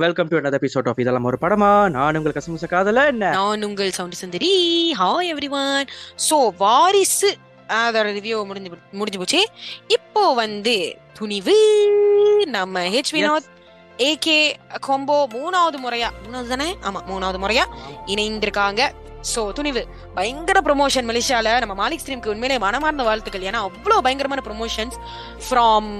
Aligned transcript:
Welcome 0.00 0.28
to 0.28 0.38
another 0.38 0.58
episode 0.62 0.86
of 0.86 0.98
இதெல்லாம் 0.98 1.24
ஒரு 1.24 1.38
படமா? 1.40 1.90
நான் 1.90 2.16
உங்கள் 2.16 2.32
கசமுச 2.32 2.68
காதல 2.68 3.06
என்ன? 3.06 3.30
நான் 3.30 3.62
உங்கள் 3.62 3.90
sound 3.90 4.14
Sundari. 4.14 4.52
Hi 4.98 5.28
everyone 5.32 5.86
so 6.30 6.48
Varisu 6.56 7.36
அதோட 7.68 8.06
ரிவ்யூ 8.14 8.44
முடிஞ்சு 8.44 8.70
முடிஞ்சு 8.92 9.18
போச்சு. 9.18 9.48
இப்போ 9.86 10.34
வந்து 10.34 10.96
துணிவு. 11.12 11.56
நம்ம 12.46 12.80
ஹெச் 12.80 13.12
வினோத் 13.12 13.50
ஏகே 13.98 14.52
கொம்போ 14.86 15.26
மூணாவது 15.34 15.76
முறையா 15.84 16.10
மூணாவது 16.26 16.46
தானே? 16.46 16.76
ஆமா 16.82 17.00
மூணாவது 17.10 17.40
முறையா 17.44 17.64
இணைந்திருக்காங்க. 18.06 18.90
சோ 19.30 19.42
துணிவு. 19.58 19.82
பயங்கர 20.18 20.58
ப்ரொமோஷன் 20.68 21.08
மலேசியால. 21.10 21.48
நம்ம 21.62 21.74
மாலிக் 21.82 22.02
ஸ்ட்ரீம்க்கு 22.02 22.32
உண்மையிலே 22.34 22.56
மனமார்ந்த 22.64 23.04
வாழ்த்துக்கள். 23.08 23.46
ஏன்னா 23.50 23.60
அவ்வளவு 23.68 24.04
பயங்கரமான 24.06 24.42
promotions 24.48 24.96
from 25.46 25.90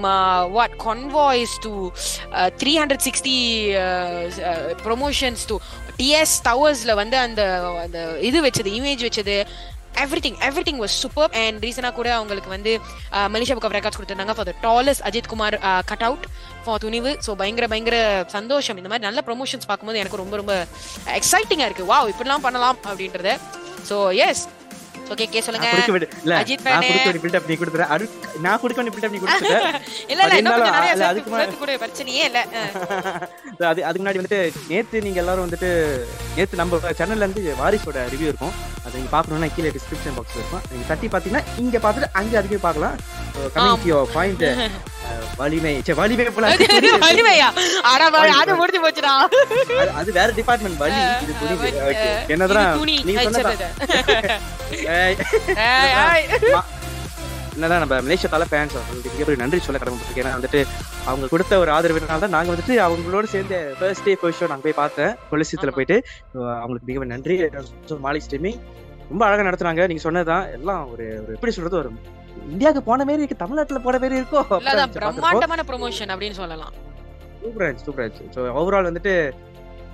what 0.57 0.75
convoys 0.85 1.55
to 1.65 1.73
three 2.61 2.73
hundred 2.81 3.05
sixty 3.07 3.37
promotions 4.85 5.45
to 5.51 5.57
DS 5.99 6.35
டவர்ஸ்ல 6.47 6.91
வந்து 7.01 7.17
அந்த 7.25 7.41
அந்த 7.83 7.99
இது 8.29 8.37
வச்சது 8.45 8.69
இமேஜ் 8.79 9.05
வச்சது. 9.07 9.37
Every 10.05 10.63
thing 10.67 10.81
was 10.83 10.95
super 11.03 11.31
and 11.43 11.59
ரீசனாக 11.65 11.93
கூட 11.99 12.09
அவங்களுக்கு 12.17 12.49
வந்து 12.55 12.71
மலேசியா 13.35 13.55
புக் 13.57 13.67
ஆஃப் 13.69 13.75
ரெக்கார்ட்ஸ் 13.77 13.99
கொடுத்துருந்தாங்க 13.99 14.35
for 14.37 14.49
the 14.49 14.55
tallest 14.67 15.03
Ajith 15.09 15.29
Kumar 15.33 15.57
cut 15.91 16.05
out 16.07 16.25
for 16.65 16.81
Thunivu. 16.85 17.11
So 17.25 17.31
பயங்கர 17.41 17.67
பயங்கர 17.73 17.97
சந்தோஷம். 18.37 18.79
இந்த 18.81 18.89
மாதிரி 18.91 19.07
நல்ல 19.09 19.21
ப்ரொமோஷன்ஸ் 19.29 19.69
பார்க்கும்போது 19.69 20.01
எனக்கு 20.03 20.21
ரொம்ப 20.23 20.35
ரொம்ப 20.41 20.55
எக்ஸைட்டிங்காக 21.19 21.69
இருக்கு. 21.69 21.89
வா 21.91 21.99
இப்படிலாம் 22.13 22.45
பண்ணலாம் 22.47 22.79
அப்படின்றத. 22.89 23.37
ஸோ 23.89 23.97
எஸ் 24.27 24.43
ஓகே 25.05 25.25
கே 25.25 25.39
சொல்லுங்க 25.41 25.65
நான் 25.65 25.73
கொடுக்க 25.75 25.93
வேண்டிய- 25.93 26.11
இல்ல, 26.23 26.35
அஜித் 26.39 26.63
நான் 26.65 26.75
fan. 26.75 26.87
கொடுக்க 26.87 27.07
வேண்டிய 27.07 27.21
build-up 27.23 27.45
நீ 27.45 27.55
கொடுத்துற. 27.55 27.83
அடு- 27.93 28.09
நான் 28.41 28.59
கொடுக்க 28.61 28.79
வேண்டிய 28.79 29.09
நீ. 29.09 29.19
இல்ல 30.11 30.21
இல்ல 30.23 30.37
இன்னும் 30.39 30.63
நிறைய 30.67 30.91
அதுக்கு 31.09 31.31
சேர்த்து 31.33 31.57
கூட 31.57 31.73
பிரச்சனையே 31.77 32.23
இல்ல 32.25 32.39
அஹ். 32.53 33.25
அது 33.65 33.81
அதுக்கு 33.83 34.01
முன்னாடி 34.01 34.21
வந்துட்டு 34.21 34.39
நேத்து 34.69 35.01
நீங்க 35.01 35.19
எல்லாரும் 35.19 35.45
வந்துட்டு 35.45 35.69
நேத்து 36.35 36.55
நம்ம 36.55 36.71
சேனல்ல 36.93 37.25
இருந்து 37.25 37.55
வாரிசோட 37.59 38.05
ரிவ்யூ 38.13 38.29
இருக்கும் 38.29 38.55
அதை 38.79 38.93
நீங்க 38.95 39.11
பாக்கணும்னா 39.11 39.49
கீழே 39.53 39.73
டிஸ்கிரிப்ஷன் 39.75 40.17
பாக்ஸ்ல 40.17 40.41
இருக்கும் 40.41 40.65
நீங்க 40.71 40.85
தட்டி 40.87 41.09
பாத்தீங்கன்னா 41.09 41.43
இங்க 41.57 41.77
பாத்துட்டு 41.79 42.09
அங்க 42.13 42.33
அதுக்கே 42.39 42.61
பார்க்கலாம் 42.61 42.95
கமிங் 43.55 43.85
டு 43.85 44.07
பாயிண்ட் 44.13 44.43
வலிமை 45.37 45.81
சே 45.83 45.93
வலிமை 45.93 46.25
போல 46.25 46.49
வலிமையா? 47.05 47.47
அட 47.83 48.01
வா- 48.09 48.11
வலி, 48.11 48.33
அது 48.41 48.51
வலி. 48.51 48.59
முடிஞ்சு 48.59 48.81
போச்சுடா. 48.83 49.13
அது- 49.73 49.93
அது 49.93 50.11
வேற 50.11 50.29
டிபார்ட்மெண்ட் 50.35 50.77
வலி 50.77 50.99
இது 51.23 51.33
புரியுது 51.41 51.69
என்னதான் 52.27 52.79
சொன்னதான். 53.25 53.73
ஏய், 54.71 55.15
ஏய், 55.67 56.27
நம்ம 57.55 58.01
மலேசியா 58.01 58.29
தலை 58.29 58.45
ஃபேன்ஸ் 58.51 58.75
மிகப்பெரிய 58.93 59.35
நன்றி 59.37 59.59
சொல்ல 59.59 59.81
கடமைப்பட்டிருக்கேன். 59.81 60.21
ஏன்னா 60.21 60.37
வந்துட்டு 60.37 60.61
அவங்க 61.05 61.27
கொடுத்த 61.27 61.59
ஒரு 61.59 61.71
ஆதரவினால 61.71 62.19
தான் 62.19 62.29
நாங்க 62.29 62.51
வந்துட்டு 62.53 62.75
அவங்களோட 62.85 63.23
சேர்ந்து 63.25 63.75
ஃபர்ஸ்ட் 63.79 64.03
டே 64.03 64.15
ஃபர்ஸ்ட் 64.21 64.43
ஷோ 64.43 64.47
நாங்க 64.47 64.63
போய் 64.63 64.79
பார்த்தேன். 64.81 65.11
கொலிசியத்துல. 65.31 65.71
போயிட்டு 65.71 65.97
அவங்களுக்கு 66.55 66.87
மிக 66.91 67.05
நன்றி. 67.05 67.35
மாலி 68.03 68.21
ஸ்ட்ரீமிங் 68.27 68.59
ரொம்ப 69.09 69.25
அழகா 69.25 69.41
நடத்துனாங்க. 69.41 69.87
நீங்க 69.87 70.01
சொன்னதுதான் 70.01 70.51
எல்லாம் 70.51 70.83
ஒரு 70.93 71.05
ஒரு 71.23 71.33
எப்படி 71.33 71.51
சொல்றது 71.51 71.77
ஒரு 71.77 71.89
இந்தியாவுக்கு 72.47 72.81
போன 72.83 73.03
மாதிரி 73.03 73.21
இருக்கு 73.21 73.41
தமிழ்நாட்டுல 73.41 73.79
போன 73.81 73.99
மாதிரி 73.99 74.19
இருக்கோ? 74.19 74.41
பிரம்மாண்டமான 74.95 75.61
ப்ரொமோஷன் 75.69 76.11
அப்படின்னு 76.13 76.37
சொல்லலாம். 76.39 76.73
சூப்பரா 77.41 77.65
இருந்துச்சு 77.65 77.87
சூப்பரா 77.87 78.05
இருந்துச்சு 78.05 78.27
ஸோ 78.35 78.41
ஓவரால் 78.59 78.89
வந்துட்டு 78.89 79.13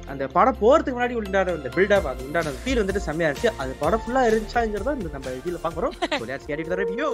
அந்த 0.07 0.23
படம் 0.35 0.59
போறதுக்கு 0.61 0.95
முன்னாடி 0.95 1.15
உண்டான 1.19 1.53
அந்த 1.55 1.69
பில்டப் 1.73 2.07
அது 2.09 2.25
உண்டான 2.27 2.53
ஃபீல் 2.59 2.81
வந்துட்டு 2.81 3.05
செம்மையா 3.05 3.29
இருந்துச்சு. 3.29 3.51
அது 3.61 3.71
படம் 3.81 4.01
ஃபுல்லா 4.03 4.21
இருந்துச்சாங்கிறத 4.29 4.93
இந்த 4.97 5.09
நம்ம 5.15 5.33
இதுல 5.39 5.59
பாக்குறோம் 5.65 5.93
so 6.13 6.25
let's 6.29 6.49
get 6.49 6.61
it 6.63 6.71
the 6.71 6.79
review 6.83 7.09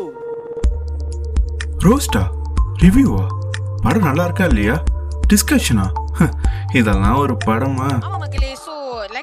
ரோஸ்டா 1.86 2.24
ரிவ்யூவா 2.84 3.24
படம் 3.84 4.08
நல்லா 4.08 4.26
இருக்கா 4.28 4.46
இல்லையா? 4.52 4.76
டிஸ்கஷனா 5.30 5.86
இதெல்லாம் 6.80 7.18
ஒரு 7.22 7.34
படமா? 7.46 7.88
ஆமா 8.00 8.18
மக்களே 8.22 8.52
so 8.58 8.65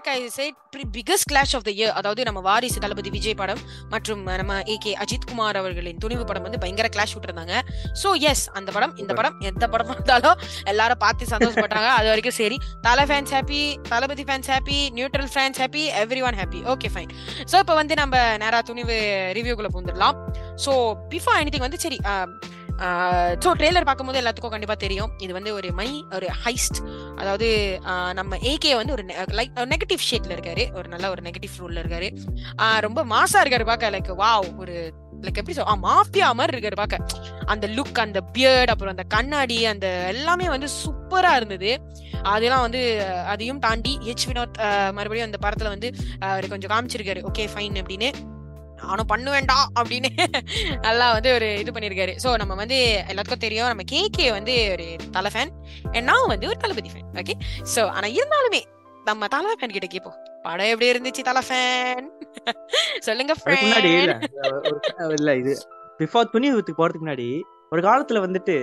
like 0.03 0.17
I 0.21 0.31
said 0.37 0.57
biggest 0.95 1.27
clash 1.31 1.53
of 1.57 1.65
the 1.67 1.71
year 1.79 1.93
அதாவது 1.99 2.23
நம்ம 2.29 2.39
வாரிசு 2.47 2.79
தளபதி 2.85 3.11
விஜய் 3.17 3.37
படம் 3.41 3.61
மற்றும் 3.93 4.21
நம்ம 4.41 4.55
ஏ 4.73 4.75
கே 4.85 4.93
அஜித் 5.03 5.27
குமார் 5.31 5.59
அவர்களின் 5.61 5.99
துணிவு 6.05 6.25
படம் 6.31 6.45
வந்து 6.47 6.61
பயங்கர 6.63 6.89
கிளாஷ் 6.95 7.13
விட்டுருந்தாங்க. 7.15 7.55
சோ 8.03 8.09
எஸ் 8.31 8.45
அந்த 8.59 8.71
படம் 8.77 8.95
இந்த 9.03 9.13
படம் 9.19 9.37
எந்த 9.51 9.65
படம் 9.75 9.91
இருந்தாலும் 9.95 10.41
எல்லாரும் 10.73 11.01
பார்த்து 11.05 11.31
சந்தோஷப்பட்டாங்க. 11.35 11.91
அது 11.99 12.09
வரைக்கும் 12.13 12.37
சரி 12.41 12.59
Thala 12.87 13.05
fans 13.11 13.35
happy 13.37 13.61
Thalapathy 13.93 14.25
fans 14.31 14.51
happy 14.55 14.79
neutral 14.99 15.31
fans 15.35 15.61
happy 15.65 15.85
everyone 16.31 16.39
happy 16.43 16.63
okay 16.75 16.91
fine 16.95 17.13
so 17.53 17.59
இப்போ 17.65 17.77
வந்து 17.81 17.97
நம்ம 18.03 18.25
நேரா 18.45 18.61
துணிவு 18.71 18.99
ரிவ்யூக்குள்ள 19.39 19.71
போந்துடலாம். 19.77 20.19
ஸோ 20.67 20.75
பிஃபோர் 21.15 21.41
எனிதிங் 21.45 21.67
வந்து 21.69 21.83
சரி 21.87 22.01
ஸோ 23.45 23.51
ட்ரெய்லர் 23.61 23.87
பார்க்கும்போது 23.89 24.21
எல்லாத்துக்கும் 24.21 24.55
கண்டிப்பாக 24.55 24.79
தெரியும். 24.85 25.11
இது 25.25 25.33
வந்து 25.39 25.51
ஒரு 25.59 25.69
மை 25.81 25.89
ஒரு 26.17 26.29
ஹைஸ்ட் 26.45 26.79
அதாவது 27.21 27.49
நம்ம 28.19 28.39
ஏகே 28.53 28.73
வந்து 28.81 28.95
ஒரு 28.97 29.05
லைக் 29.39 29.55
நெகட்டிவ் 29.75 30.03
ஷேட்ல 30.09 30.35
இருக்காரு. 30.37 30.65
ஒரு 30.79 30.89
நல்ல 30.95 31.11
ஒரு 31.15 31.23
நெகட்டிவ் 31.29 31.61
ரூல்ல 31.63 31.83
இருக்காரு. 31.85 32.11
ரொம்ப 32.87 33.01
மாசா 33.15 33.41
இருக்காரு 33.45 33.67
பார்க்க 33.71 33.95
லைக் 33.97 34.11
வாவ் 34.25 34.49
ஒரு 34.65 34.77
லைக் 35.25 35.39
எப்படி 35.41 35.57
சொல் 35.57 35.83
மாஃபியா 35.87 36.29
மாதிரி 36.39 36.55
இருக்காரு 36.57 36.79
பார்க்க. 36.81 37.21
அந்த 37.53 37.67
லுக் 37.77 37.99
அந்த 38.05 38.21
பியர்ட் 38.37 38.73
அப்புறம் 38.73 38.95
அந்த 38.95 39.05
கண்ணாடி 39.15 39.59
அந்த 39.73 39.87
எல்லாமே 40.15 40.47
வந்து 40.55 40.69
சூப்பரா 40.81 41.33
இருந்தது. 41.41 41.71
அதெல்லாம் 42.33 42.65
வந்து 42.67 42.83
அதையும் 43.33 43.63
தாண்டி 43.65 43.93
ஹெச் 44.09 44.27
வினோத் 44.31 44.59
மறுபடியும் 44.97 45.29
அந்த 45.29 45.41
படத்துல 45.45 45.73
வந்து 45.75 45.89
அவர் 45.95 46.31
அவரு 46.33 46.53
கொஞ்சம் 46.53 46.73
காமிச்சிருக்காரு. 46.75 47.23
ஓகே 47.31 47.45
ஃபைன் 47.55 47.79
அப்படின்னு. 47.83 48.11
நானும் 48.83 49.11
பண்ணுவேண்டா 49.13 49.59
அப்படின்னு 49.79 50.11
நல்லா 50.87 51.07
வந்து 51.17 51.31
ஒரு 51.37 51.49
இது 51.63 51.71
பண்ணிருக்காரு. 51.77 52.15
சோ 52.25 52.29
நம்ம 52.43 52.57
வந்து 52.63 52.79
எல்லாத்துக்கும் 53.13 53.45
தெரியும். 53.47 53.71
நம்ம 53.73 53.87
கேகே 53.95 54.27
வந்து 54.39 54.55
ஒரு 54.75 54.87
தலை 55.17 55.31
ஃபேன் 55.35 55.53
நான் 56.11 56.31
வந்து 56.35 56.49
ஒரு 56.53 56.59
தளபதி 56.65 56.93
ஃபேன் 56.95 57.09
ஓகே 57.23 57.37
சோ 57.75 57.85
ஆனா 57.97 58.09
இருந்தாலுமே 58.19 58.63
நம்ம 59.11 59.29
தலை 59.37 59.55
ஃபேன் 59.61 59.75
கிட்ட 59.77 59.89
கேப்போம். 59.95 60.19
படம் 60.47 60.71
எப்படி 60.73 60.91
இருந்துச்சு 60.93 61.23
தலை 61.31 61.43
ஃபேன் 61.49 62.09
சொல்லுங்க 63.07 63.33
இல்ல. 65.21 65.33
இது 65.43 65.53
பிஃபோர் 66.01 66.33
துணி 66.35 66.49
போறதுக்கு 66.81 67.05
முன்னாடி 67.05 67.29
ஒரு 67.75 67.81
காலத்துல 67.89 68.21
வந்துட்டு 68.27 68.55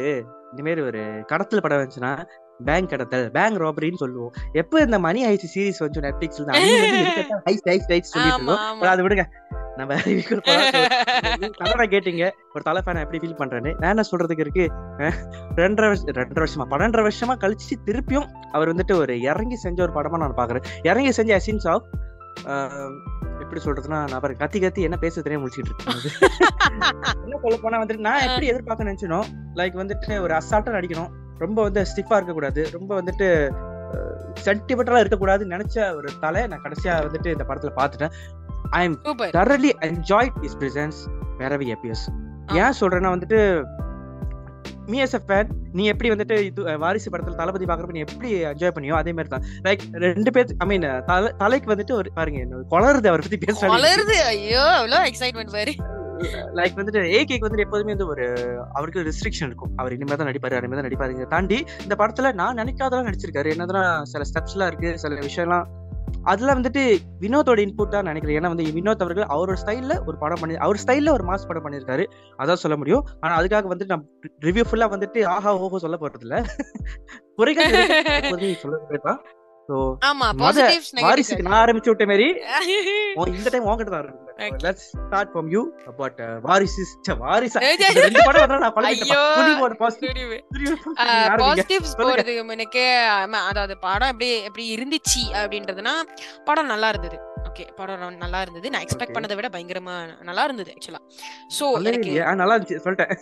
இந்த 0.51 0.61
மாதிரி 0.65 0.81
ஒரு 0.89 1.01
கடத்தல் 1.31 1.63
படம் 1.63 1.79
வந்துச்சுன்னா 1.81 2.13
பேங்க் 2.67 2.91
கடத்தல் 2.91 3.25
பேங்க் 3.35 3.59
ராபரின்னு 3.63 4.01
சொல்லுவோம். 4.01 4.31
எப்ப 4.61 4.81
இந்த 4.85 4.97
மணி 5.05 5.19
ஐசி 5.27 5.47
சீரிஸ் 5.53 5.81
வந்து 5.83 6.03
நெட்ஃபிளிக்ஸ்ல 6.05 6.47
அது 8.93 9.05
விடுங்க. 9.05 9.25
நம்ம 9.79 9.93
படம் 10.47 11.51
கனடா 11.59 11.85
கேட்டீங்க. 11.93 12.23
ஒரு 12.53 12.63
தலை 12.63 12.81
ஃபேன் 12.85 13.01
எப்படி 13.03 13.19
ஃபீல் 13.21 13.39
பண்றேன்னு. 13.41 13.71
நான் 13.79 13.91
என்ன 13.93 14.03
சொல்றதுக்கு 14.11 14.45
இருக்கு? 14.45 14.65
ரெண்டரை 15.59 15.87
வருஷம் 15.87 16.09
ரெண்டரை 16.19 16.41
வருஷமா? 16.43 16.65
பன்னெண்டரை 16.73 17.03
வருஷமா 17.07 17.35
கழிச்சு 17.43 17.75
திருப்பியும் 17.87 18.27
அவர் 18.51 18.71
வந்துட்டு 18.73 18.95
ஒரு 18.95 19.15
இறங்கி 19.31 19.55
செஞ்ச 19.55 19.81
ஒரு 19.81 19.93
படமா 19.97 20.19
நான் 20.23 20.39
பாக்குறேன் 20.41 20.67
இறங்கி 20.83 21.11
செஞ்ச 21.11 21.31
எசன்ஸ் 21.39 21.67
ஆஃப் 21.67 21.87
எப்படி 23.43 23.61
சொல்றதுன்னா 23.65 23.99
நான் 24.11 24.35
கத்தி 24.35 24.59
கத்தி 24.59 24.81
என்ன 24.81 24.97
பேச 24.97 25.21
தெரியாம 25.21 25.43
முடிச்சிட்டு 25.43 25.71
இருக்கேன் 25.71 25.97
என்ன 27.23 27.39
சொல்ல 27.43 27.57
போனா 27.57 27.79
வந்துட்டு 27.83 28.07
நான் 28.07 28.25
எப்படி 28.27 28.47
எதிர்பார்க்க 28.47 28.89
நினைச்சனோ 28.89 29.19
லைக் 29.55 29.81
வந்துட்டு 29.81 30.19
ஒரு 30.21 30.33
அசால்ட்டா 30.33 30.77
நடிக்கணும். 30.77 31.11
ரொம்ப 31.37 31.59
வந்து 31.63 31.81
ஸ்டிஃபா 31.81 32.15
இருக்க 32.15 32.33
கூடாது 32.33 32.61
ரொம்ப 32.71 32.91
வந்துட்டு 33.01 33.27
சென்டிமெண்டலா 34.45 34.99
இருக்கக்கூடாதுன்னு 35.01 35.55
நினைச்ச 35.55 35.77
ஒரு 35.95 36.09
தலை 36.19 36.41
நான் 36.47 36.63
கடைசியா 36.63 36.93
வந்துட்டு 37.05 37.29
இந்த 37.31 37.45
படத்துல 37.47 37.71
பாத்துட்டேன் 37.75 38.13
I 38.77 38.81
am 38.87 38.95
enjoyed 39.89 40.33
his 40.43 40.55
presence 40.61 40.97
wherever 41.39 41.63
he 41.67 41.71
appears. 41.75 42.01
ஏன் 42.61 42.75
சொல்றேன்னா 42.79 43.09
வந்துட்டு 43.13 43.39
மீ 44.91 44.99
எஸ் 45.05 45.15
ஃபேன் 45.27 45.49
நீ 45.77 45.83
எப்படி 45.91 46.09
வந்துட்டு 46.11 46.35
இது 46.47 46.61
வாரிசு 46.83 47.09
படத்துல 47.13 47.37
தளபதி 47.41 47.65
பாக்குறப்ப 47.69 47.95
நீ 47.97 48.03
எப்படி 48.05 48.29
என்ஜாய் 48.51 48.73
பண்ணியோ 48.75 48.95
அதே 48.99 49.11
மாதிரி 49.17 49.29
தான். 49.33 49.43
லைக் 49.65 49.83
ரெண்டு 50.05 50.31
பேர் 50.35 50.53
ஐ 50.63 50.67
மீன் 50.71 50.87
தலைக்கு 51.43 51.71
வந்துட்டு 51.73 51.95
ஒரு 51.99 52.11
பாருங்க 52.17 52.61
குளருது 52.73 53.09
அவரை 53.11 53.23
பத்தி 53.25 53.39
பேசுறாங்க 53.45 53.75
வளருது 53.77 54.17
ஐயோ 54.31 54.65
எவ்வளவு 54.81 55.07
எக்ஸைட்மெண்ட் 55.11 55.55
பாரு 55.57 55.73
லைக் 56.59 56.77
வந்துட்டு 56.79 57.01
ஏகேக்கு 57.17 57.45
வந்துட்டு 57.45 57.65
எப்போதுமே 57.65 57.93
வந்து 57.95 58.07
ஒரு 58.13 58.25
அவருக்கு 58.77 59.05
ரெஸ்ட்ரிக்ஷன் 59.09 59.49
இருக்கும். 59.49 59.73
அவர் 59.79 59.93
இனிமே 59.95 60.15
தான் 60.15 60.29
நடிப்பாரு 60.29 60.57
இனிமே 60.61 60.77
தான் 60.79 60.87
நடிப்பாருங்க 60.87 61.27
தாண்டி 61.35 61.57
இந்த 61.85 61.95
படத்துல 62.01 62.31
நான் 62.41 62.59
நினைக்காதெல்லாம் 62.61 63.07
நடிச்சிருக்காரு. 63.09 63.51
என்னதான் 63.55 63.91
சில 64.13 64.25
ஸ்டெப்ஸ் 64.31 64.55
எல்லாம் 64.55 64.71
இருக்கு 64.71 64.91
சில 65.03 65.21
விஷயம்லாம் 65.27 65.67
அதுல 66.25 66.53
வந்துட்டு 66.53 66.81
வினோத்தோட 67.21 67.59
இன்புட் 67.65 67.93
தான் 67.95 68.07
நினைக்கிறேன். 68.09 68.37
ஏன்னா 68.39 68.51
வந்து 68.53 68.65
வினோத் 68.77 69.03
அவர்கள் 69.05 69.29
அவரோட 69.33 69.57
ஸ்டைல்ல 69.63 69.95
ஒரு 70.07 70.17
படம் 70.17 70.41
பண்ணி 70.41 70.55
அவர் 70.55 70.81
ஸ்டைல்ல 70.83 71.11
ஒரு 71.11 71.23
மாஸ் 71.23 71.47
படம் 71.47 71.65
பண்ணிருக்காரு 71.65 72.05
அதான் 72.39 72.61
சொல்ல 72.63 72.77
முடியும். 72.77 73.03
ஆனா 73.21 73.33
அதுக்காக 73.39 73.71
வந்துட்டு 73.73 73.93
நான் 73.95 74.05
ரிவ்யூ 74.47 74.65
ஃபுல்லா 74.69 74.89
வந்துட்டு 74.95 75.25
ஆஹா 75.35 75.53
ஓஹோ 75.65 75.79
சொல்ல 75.79 75.97
போறது 75.97 76.25
இல்ல 76.27 76.37
குறைகள் 77.35 77.71
சொல்ல 78.63 79.15
ஸோ 79.69 79.75
நான் 81.43 81.59
ஆரம்பிச்சு 81.63 81.91
விட்ட 81.91 82.05
உன் 83.15 83.33
இந்த 83.33 83.49
டைம் 83.49 83.67
உன்கிட்ட 83.69 83.91
தான். 83.91 84.28
லெட்ஸ் 84.65 84.87
ஸ்டார்ட் 84.91 85.35
யூ 85.55 85.61
வாரிசு 86.47 86.83
வாரிசா 87.23 87.59
ரெண்டு 87.99 88.21
படம் 88.27 88.53
நான் 88.63 88.75
பாசிட்டிவ்ஸ். 91.39 91.95
போறதுக்கு 92.01 92.43
முன்னக்கே 92.49 92.85
ஆமா, 93.15 93.39
அதாவது 93.51 93.73
படம் 93.87 94.11
எப்படி 94.13 94.29
எப்படி 94.47 94.65
இருந்துச்சு 94.75 95.23
அப்படின்றதுனா 95.41 95.93
படம் 96.47 96.71
நல்லா 96.73 96.89
இருந்தது. 96.93 97.17
ஓகே 97.49 97.65
படம் 97.79 98.17
நல்லா 98.23 98.39
இருந்தது. 98.43 98.67
நான் 98.73 98.83
எக்ஸ்பெக்ட். 98.85 99.15
பண்ணதை 99.15 99.35
விட 99.37 99.49
பயங்கரமா 99.55 99.95
நல்லா 100.29 100.43
இருந்தது 100.47 100.71
ஆக்சுவலா 100.75 101.01
சோ 101.57 101.65
எனக்கு 101.89 102.11
நல்லா 102.41 102.55
இருந்துச்சு. 102.55 102.79
சொல்லிட்டேன். 102.85 103.13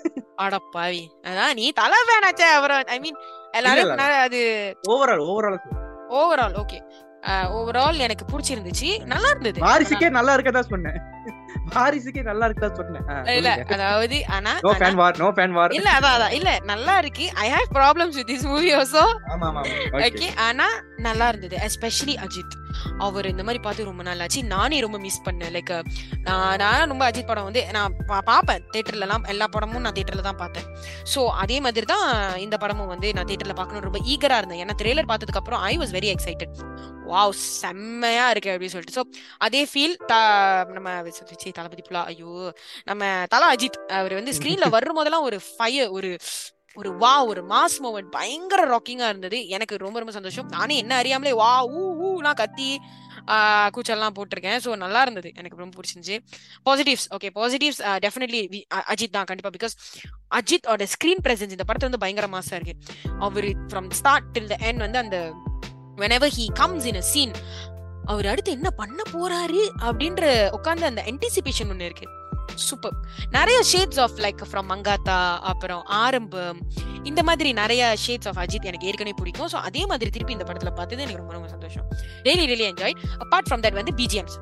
அடப்பாவி 0.45 1.03
அதான் 1.31 1.55
நீ 1.59 1.65
தலை 1.81 1.99
வேணாச்சே 2.11 2.47
அப்புறம் 2.57 2.81
ஐ 2.95 2.99
மீன் 3.05 3.19
எல்லாரும் 3.59 4.03
அது 4.27 4.41
overall 4.95 5.23
overall 5.31 5.59
overall 6.19 6.55
okay 6.63 6.79
overall 7.25 7.97
எனக்கு 7.97 8.25
பிடிச்சிருந்துச்சு. 8.25 9.05
நல்லா 9.05 9.29
இருந்தது. 9.29 9.61
வாரிசுக்கே 9.61 10.09
நல்லா 10.09 10.35
இருக்கதா 10.35 10.59
சொன்னேன். 10.59 10.99
வாரிசுக்கே 11.75 12.21
நல்லா 12.29 12.45
இருக்கதா 12.47 12.69
சொன்னேன். 12.79 13.05
இல்ல. 13.37 13.49
அதாவது 13.75 14.17
ஆனா 14.37 14.53
no 14.67 14.71
fan 14.81 14.97
war 15.01 15.19
no 15.23 15.29
fan 15.37 15.55
war 15.57 15.75
இல்ல 15.77 15.89
அதான் 15.97 16.15
அதான் 16.17 16.35
இல்ல 16.37 16.51
நல்லா 16.71 16.93
இருக்கு. 17.03 17.25
I 17.43 17.47
have 17.55 17.69
problems 17.79 18.17
with 18.19 18.29
this 18.31 18.47
movie 18.51 18.69
also 18.79 19.03
ஆமா 19.33 19.47
ஆமா 19.51 19.63
ஓகே 20.07 20.29
ஆனா 20.47 20.67
நல்லா 21.07 21.25
இருந்தது 21.31 21.55
எஸ்பெஷலி 21.67 22.15
அஜித். 22.25 22.55
அவர் 23.05 23.29
இந்த 23.31 23.43
மாதிரி 23.45 23.59
பார்த்து 23.65 23.89
ரொம்ப 23.89 24.03
நாள் 24.07 24.21
ஆச்சு. 24.23 24.41
நானே 24.55 24.77
ரொம்ப 24.85 24.97
மிஸ் 25.05 25.23
பண்ணேன். 25.27 25.51
லைக் 25.55 25.71
நான் 26.27 26.57
நான் 26.63 26.89
ரொம்ப 26.91 27.03
அஜித் 27.09 27.29
படம் 27.31 27.47
வந்து 27.49 27.61
நான் 27.77 27.95
பார்ப்பேன். 28.29 28.63
தேட்டர்ல 28.73 29.05
எல்லாம் 29.07 29.25
எல்லா 29.33 29.47
படமும் 29.55 29.85
நான் 29.85 29.97
தேட்டர்ல 29.99 30.25
தான் 30.29 30.41
பார்த்தேன். 30.43 30.67
சோ 31.13 31.21
அதே 31.43 31.57
மாதிரி 31.67 31.87
தான் 31.93 32.05
இந்த 32.45 32.57
படமும் 32.63 32.91
வந்து 32.93 33.09
நான் 33.17 33.29
தேட்டர்ல 33.31 33.55
பார்க்கணும் 33.61 33.87
ரொம்ப 33.89 34.01
ஈகரா 34.13 34.37
இருந்தேன். 34.41 34.61
ஏன்னா 34.65 34.75
ட்ரெய்லர் 34.81 35.09
பார்த்ததுக்கு 35.11 35.41
அப்புறம் 35.43 35.63
I 35.71 35.73
was 35.83 35.95
very 35.97 36.11
excited 36.15 36.55
wow 37.11 37.33
செம்மையா 37.61 38.25
இருக்கு 38.33 38.51
அப்படின்னு 38.53 38.73
சொல்லிட்டு. 38.75 38.97
ஸோ 38.99 39.03
அதே 39.45 39.61
ஃபீல் 39.71 39.95
நம்ம 40.77 40.89
தளபதி 41.59 41.86
புலா 41.88 42.04
ஐயோ 42.12 42.33
நம்ம 42.89 43.04
தலா 43.33 43.50
அஜித் 43.56 43.80
அவர் 44.00 44.19
வந்து 44.19 44.36
ஸ்கிரீன்ல 44.38 44.69
வரும் 44.75 45.00
போதெல்லாம் 45.00 45.27
ஒரு 45.30 45.39
ஃபயர் 45.50 45.92
ஒரு 45.98 46.12
ஒரு 46.77 46.89
வா 47.01 47.12
ஒரு 47.30 47.42
மாஸ் 47.51 47.75
மூமெண்ட் 47.83 48.09
பயங்கர 48.15 48.62
ராக்கிங்கா 48.71 49.07
இருந்தது. 49.12 49.38
எனக்கு 49.56 49.75
ரொம்ப 49.83 49.98
ரொம்ப 50.01 50.13
சந்தோஷம். 50.18 50.48
நானே 50.56 50.75
என்ன 50.81 50.94
அறியாமலே 51.01 51.31
வா 51.39 51.51
ஊ 51.77 51.83
ஊ 52.07 52.09
நான் 52.25 52.39
கத்தி 52.42 52.68
ஆஹ் 53.36 53.69
கூச்சல்லாம் 53.75 54.15
போட்டிருக்கேன். 54.18 54.59
ஸோ 54.65 54.69
நல்லா 54.83 55.01
இருந்தது. 55.01 55.30
எனக்கு 55.39 55.62
ரொம்ப 55.63 55.74
பிடிச்சிருந்துச்சு. 55.77 56.18
Positives 56.68 57.07
okay 57.15 57.31
positives 57.38 57.81
definitely 58.06 58.42
Ajith 58.94 59.15
தான் 59.18 59.30
கண்டிப்பா. 59.31 59.51
பிகாஸ் 59.57 59.75
அஜித் 60.39 60.69
ஓட 60.74 60.88
ஸ்கிரீன் 60.94 61.24
பிரசன்ஸ் 61.27 61.56
இந்த 61.57 61.68
படத்துல 61.69 61.89
வந்து 61.89 62.03
பயங்கர 62.06 62.30
மாசா 62.36 62.53
இருக்கு. 62.60 62.75
அவர் 63.27 63.50
from 63.69 63.89
start 64.01 64.30
till 64.36 64.51
the 64.53 64.57
end 64.69 64.86
வந்து 64.86 65.01
அந்த 65.06 65.19
whenever 66.01 66.33
he 66.38 66.45
comes 66.62 66.88
in 66.89 67.01
a 67.01 67.06
scene 67.12 67.33
அவர் 68.12 68.30
அடுத்து 68.31 68.51
என்ன 68.57 68.69
பண்ண 68.81 69.00
போறாரு 69.13 69.63
அப்படின்ற 69.88 70.24
உட்காந்து 70.57 70.89
அந்த 70.92 71.01
என்டிசிபேஷன் 71.12 71.71
ஒண்ணு 71.74 71.88
இருக்கு. 71.89 72.07
சூப்பர் 72.68 72.95
நிறைய 73.36 73.57
shades 73.71 74.00
of 74.04 74.19
like 74.25 74.42
from 74.51 74.69
Mankatha 74.74 75.18
அப்புறம் 75.51 75.83
ஆரம்பம் 76.04 76.59
இந்த 77.09 77.21
மாதிரி 77.27 77.50
நிறைய 77.59 77.81
ஷேட்ஸ் 78.06 78.30
ஆஃப் 78.30 78.39
அஜித் 78.44 78.68
எனக்கு 78.69 78.88
ஏற்கனவே 78.92 79.15
பிடிக்கும். 79.19 79.50
ஸோ 79.54 79.57
அதே 79.68 79.83
மாதிரி 79.92 80.09
திருப்பி 80.15 80.36
இந்த 80.38 80.48
படத்துல 80.50 80.71
பார்த்தது 80.80 81.04
எனக்கு 81.06 81.21
ரொம்ப 81.24 81.33
ரொம்ப 81.38 81.50
சந்தோஷம். 81.56 81.86
Really 82.27 82.45
really 82.51 82.65
enjoy 82.71 82.95
apart 83.25 83.50
from 83.50 83.63
that 83.65 83.77
வந்து 83.81 83.94
BGMs 84.00 84.38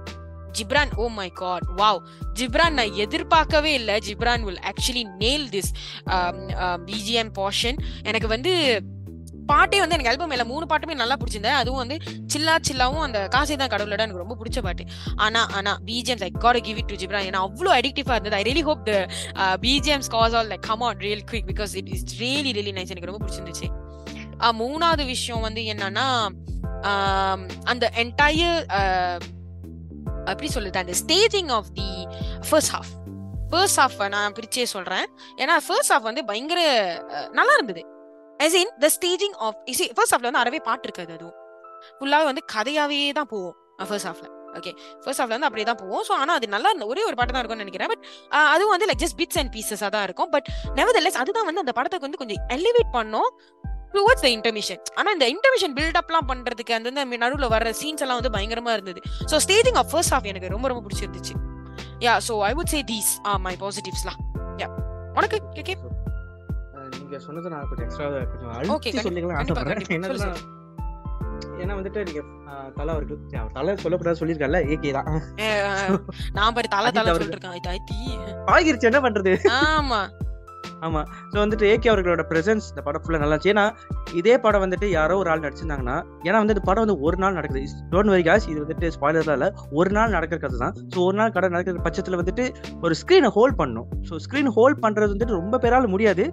Ghibran 0.57 0.91
oh 1.03 1.05
my 1.19 1.29
God 1.39 1.65
wow 1.79 1.99
Ghibran 2.39 2.75
நான் 2.79 2.93
எதிர்பார்க்கவே 3.05 3.71
இல்லை. 3.79 3.95
Ghibran 4.07 4.45
will 4.47 4.61
actually 4.71 5.05
nail 5.23 5.47
this 5.55 5.71
BGM 6.89 7.31
portion 7.39 7.79
எனக்கு 8.09 8.29
வந்து 8.35 8.53
பாட்டே 9.51 9.79
வந்து 9.81 9.95
எனக்கு 9.95 10.11
ஆல்பம் 10.11 10.31
மேல 10.33 10.43
மூணு 10.51 10.65
பாட்டுமே 10.71 10.95
நல்லா 11.01 11.15
பிடிச்சிருந்தேன் 11.21 11.59
அதுவும் 11.61 11.81
வந்து 11.83 11.97
சில்லா 12.33 12.55
சில்லாவும் 12.67 13.03
அந்த 13.07 13.19
காசை 13.35 13.55
தான் 13.61 13.71
கடவுளோட 13.73 14.01
எனக்கு 14.05 14.23
ரொம்ப 14.23 14.37
பிடிச்ச 14.41 14.61
பாட்டு. 14.67 14.85
ஆனா 15.25 15.41
ஆனா 15.59 15.73
BGMs 15.89 16.25
I 16.27 16.31
got 16.45 16.59
give 16.67 16.79
it 16.81 16.89
to 16.91 16.99
ஜிப்ரா 17.03 17.21
ஏன்னா 17.29 17.41
அவ்வளோ 17.47 17.71
அடிக்டிவா 17.79 18.15
இருந்தது. 18.17 18.37
I 18.41 18.43
really 18.49 18.63
hope 18.69 18.83
the 18.89 18.93
BGMs 19.65 20.11
goes 20.15 20.35
all 20.39 20.49
like 20.53 20.65
come 20.69 20.85
on 20.89 20.99
real 21.07 21.23
quick 21.31 21.47
because 21.51 21.75
it 21.81 21.91
is 21.95 22.05
really 22.23 22.53
really 22.59 22.75
nice 22.79 22.93
எனக்கு 22.95 23.11
ரொம்ப 23.11 23.21
பிடிச்சிருந்துச்சு. 23.25 23.69
மூணாவது 24.61 25.05
விஷயம் 25.13 25.45
வந்து 25.47 25.61
என்னன்னா 25.73 26.07
அந்த 27.71 27.85
என்டையர் 28.03 28.61
எப்படி 30.31 30.49
சொல்லுது 30.53 30.83
அந்த 30.83 30.95
staging 31.01 31.51
of 31.57 31.71
the 31.79 31.89
first 32.49 32.73
half 32.75 32.91
first 33.51 33.79
half 33.81 33.99
நான் 34.13 34.35
பிரிச்சே 34.37 34.63
சொல்றேன். 34.75 35.05
ஏன்னா 35.41 35.55
ஃபர்ஸ்ட் 35.67 35.93
ஹாஃப் 35.93 36.07
வந்து 36.09 36.23
பயங்கர 36.31 36.61
நல்லா 37.39 37.55
இருந்தது. 37.59 37.83
As 38.45 38.55
in 38.61 38.71
the 38.83 38.87
staging 38.95 39.35
of 39.47 39.57
EC 39.73 39.85
first 39.97 40.13
ஹாஃப்ல 40.15 40.29
வந்து 40.29 40.41
அறவே 40.43 40.59
பாட்டு 40.69 40.87
இருக்காது 40.87 41.11
அதுவும். 41.17 41.35
ஃபுல்லாகவே 41.97 42.25
வந்து 42.31 42.43
கதையாவே 42.55 42.97
தான் 43.19 43.29
போவோம். 43.33 43.55
ஃபர்ஸ்ட் 43.89 44.07
ஹாஃப்ல 44.09 44.27
ஓகே 44.59 44.71
ஃபர்ஸ்ட் 45.03 45.21
ஹாஃப்ல 45.21 45.35
வந்து 45.35 45.47
அப்படியே 45.47 45.65
தான் 45.69 45.79
போவோம். 45.81 46.03
ஸோ 46.07 46.13
ஆனால் 46.21 46.35
அது 46.39 46.47
நல்லா 46.55 46.69
இருந்த 46.71 46.85
ஒரே 46.91 47.01
ஒரு 47.09 47.15
பாட்டு 47.19 47.33
தான் 47.35 47.41
இருக்கும்னு 47.43 47.65
நினைக்கிறேன். 47.65 47.89
பட் 47.93 48.03
அதுவும் 48.53 48.73
வந்து 48.75 48.87
லைக் 48.89 49.01
ஜஸ்ட் 49.03 49.17
பிட்ஸ் 49.21 49.39
அண்ட் 49.41 49.51
பீசஸாக 49.55 49.89
தான் 49.95 50.05
இருக்கும். 50.07 50.29
பட் 50.35 50.47
நெவர்தெல்லஸ் 50.79 51.19
அதுதான் 51.23 51.47
வந்து 51.49 51.63
அந்த 51.65 51.73
படத்துக்கு 51.79 52.07
வந்து 52.07 52.21
கொஞ்சம் 52.21 52.41
எலிவேட் 52.57 52.91
பண்ணோம் 52.97 53.29
டுவர்ட்ஸ் 53.95 54.23
த 54.25 54.29
இன்டர்மிஷன் 54.37 54.81
ஆனால் 54.99 55.13
இந்த 55.15 55.27
இன்டர்மிஷன் 55.33 55.73
பில்டப்லாம் 55.79 56.29
பண்ணுறதுக்கு 56.31 56.73
அந்த 56.77 57.05
நடுவில் 57.23 57.51
வர 57.55 57.73
சீன்ஸ் 57.81 58.03
எல்லாம் 58.05 58.19
வந்து 58.19 58.33
பயங்கரமாக 58.37 58.77
இருந்தது. 58.77 59.01
So 59.31 59.37
staging 59.45 59.77
of 59.81 59.91
first 59.93 60.13
half 60.15 60.27
எனக்கு 60.31 60.53
ரொம்ப 60.55 60.67
ரொம்ப 60.71 60.83
பிடிச்சிருந்துச்சு. 60.87 61.35
Yeah 62.05 62.15
so 62.27 62.33
I 62.49 62.53
would 62.59 62.71
say 62.75 62.81
these 62.93 63.11
ah 63.29 63.33
my 63.47 63.55
பாசிட்டிவ்ஸ்லாம் 63.63 64.19
yeah 64.63 64.69
உனக்கு 65.19 65.37
ஓகே 65.61 65.75
நீங்க 67.05 67.17
சொன்னது 67.25 67.47
நான் 67.53 67.67
கொஞ்சம் 67.69 67.85
எக்ஸ்ட்ரா 67.87 68.05
கொஞ்சம் 68.33 68.53
அழுத்தி 68.57 69.07
சொல்லிக்கலாம் 69.07 69.39
ஆசைப்படுறேன். 69.41 69.89
என்னன்னா 69.95 70.29
ஏன்னா 71.63 71.73
வந்துட்டு 71.77 71.99
நீங்க 72.07 72.21
தலை 72.77 72.91
அவர்கள் 72.93 73.19
சரி, 73.21 73.39
அவர் 73.41 73.55
தலை 73.57 73.71
சொல்லக்கூடாது 73.83 74.19
சொல்லியிருக்காருல்ல 74.19 74.61
ஏகே 74.73 74.91
தான். 74.97 75.09
நான் 76.37 76.55
பாரு 76.55 76.67
தலை 76.75 76.89
தலை. 76.97 77.11
சொல்லிட்டு 77.13 77.37
இருக்கேன் 77.37 78.47
ஆகிருச்சு 78.53 78.89
என்ன 78.89 79.01
பண்றது? 79.05 79.33
ஆமா. 79.61 79.99
ஆமா. 80.87 81.01
ஸோ 81.31 81.35
வந்துட்டு 81.43 81.65
ஏகே 81.73 81.89
அவர்களோட 81.91 82.23
பிரசன்ஸ் 82.31 82.65
இந்த 82.71 82.81
படம் 82.87 83.03
ஃபுல்லா 83.03 83.19
நல்லா 83.21 83.35
இருந்துச்சு. 83.35 83.53
ஏன்னா 83.53 83.65
இதே 84.19 84.35
படம் 84.45 84.63
வந்துட்டு 84.63 84.87
யாரோ 84.97 85.15
ஒரு 85.21 85.29
ஆள் 85.33 85.43
நடிச்சிருந்தாங்கன்னா 85.45 85.95
ஏன்னா 86.27 86.37
வந்து 86.41 86.55
இந்த 86.55 86.63
படம் 86.69 86.83
வந்து 86.85 86.97
ஒரு 87.07 87.17
நாள் 87.23 87.37
நடக்குது. 87.39 87.61
டோன்ட் 87.93 88.11
வரி 88.13 88.25
காஸ் 88.29 88.47
இது 88.51 88.59
வந்துட்டு 88.63 88.89
ஸ்பாய்லர்லாம் 88.95 89.37
இல்ல. 89.39 89.47
ஒரு 89.79 89.91
நாள் 89.97 90.13
நடக்கிற 90.17 90.39
கதை 90.43 90.59
தான். 90.63 90.75
ஸோ 90.93 90.99
ஒரு 91.07 91.17
நாள் 91.19 91.33
கடை 91.35 91.49
நடக்கிற 91.55 91.83
பட்சத்துல 91.87 92.19
வந்துட்டு 92.21 92.45
ஒரு 92.85 92.95
ஸ்க்ரீனை 93.01 93.31
ஹோல்ட் 93.37 93.57
பண்ணும் 93.61 93.87
ஸோ 94.09 94.19
ஸ்க்ரீன் 94.25 94.51
ஹோல்ட் 94.57 94.81
பண்றது 94.85 95.11
வந்துட்டு 95.13 95.39
ரொம்ப 95.41 95.59
பேரால 95.65 95.87
முடியாது. 95.95 96.25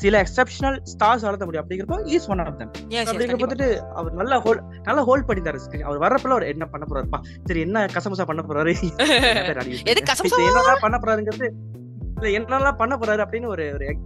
சில 0.00 0.14
எக்ஸப்ஷனல் 0.24 0.78
ஸ்டார்ஸ் 0.92 1.24
ஆள 1.28 1.44
முடியும். 1.46 1.64
அப்படிங்கிறப்போ 1.64 1.98
ஈஸ் 2.14 2.28
ஒன் 2.32 2.42
ஆஃப் 2.44 2.58
தம் 2.60 2.72
அப்படிங்கிறப்ப 3.04 3.46
வந்துட்டு 3.46 3.68
அவர் 4.00 4.18
நல்லா 4.20 4.38
ஹோல்ட் 4.46 4.62
நல்லா 4.88 5.04
ஹோல்ட் 5.08 5.26
பண்ணி 5.28 5.42
தர 5.48 5.58
ஸ்க்ரீன் 5.64 5.86
அவர் 5.88 6.02
வரப்பல 6.04 6.34
அவர் 6.36 6.50
என்ன 6.52 6.66
பண்ண 6.74 6.84
போறாருப்பா? 6.90 7.18
சரி 7.48 7.60
என்ன 7.66 7.86
கசமசா 7.96 8.26
பண்ண 8.30 8.42
போறாரு? 8.48 8.72
எது 9.92 10.00
கசமுசா? 10.10 10.38
பண்ண 10.84 10.96
போறாருங்கிறது 11.02 11.48
இல்ல 12.20 12.30
என்னெல்லாம் 12.38 12.78
பண்ண 12.80 12.94
போறாரு 13.00 13.22
அப்படின்னு 13.24 13.50
ஒரு 13.54 13.64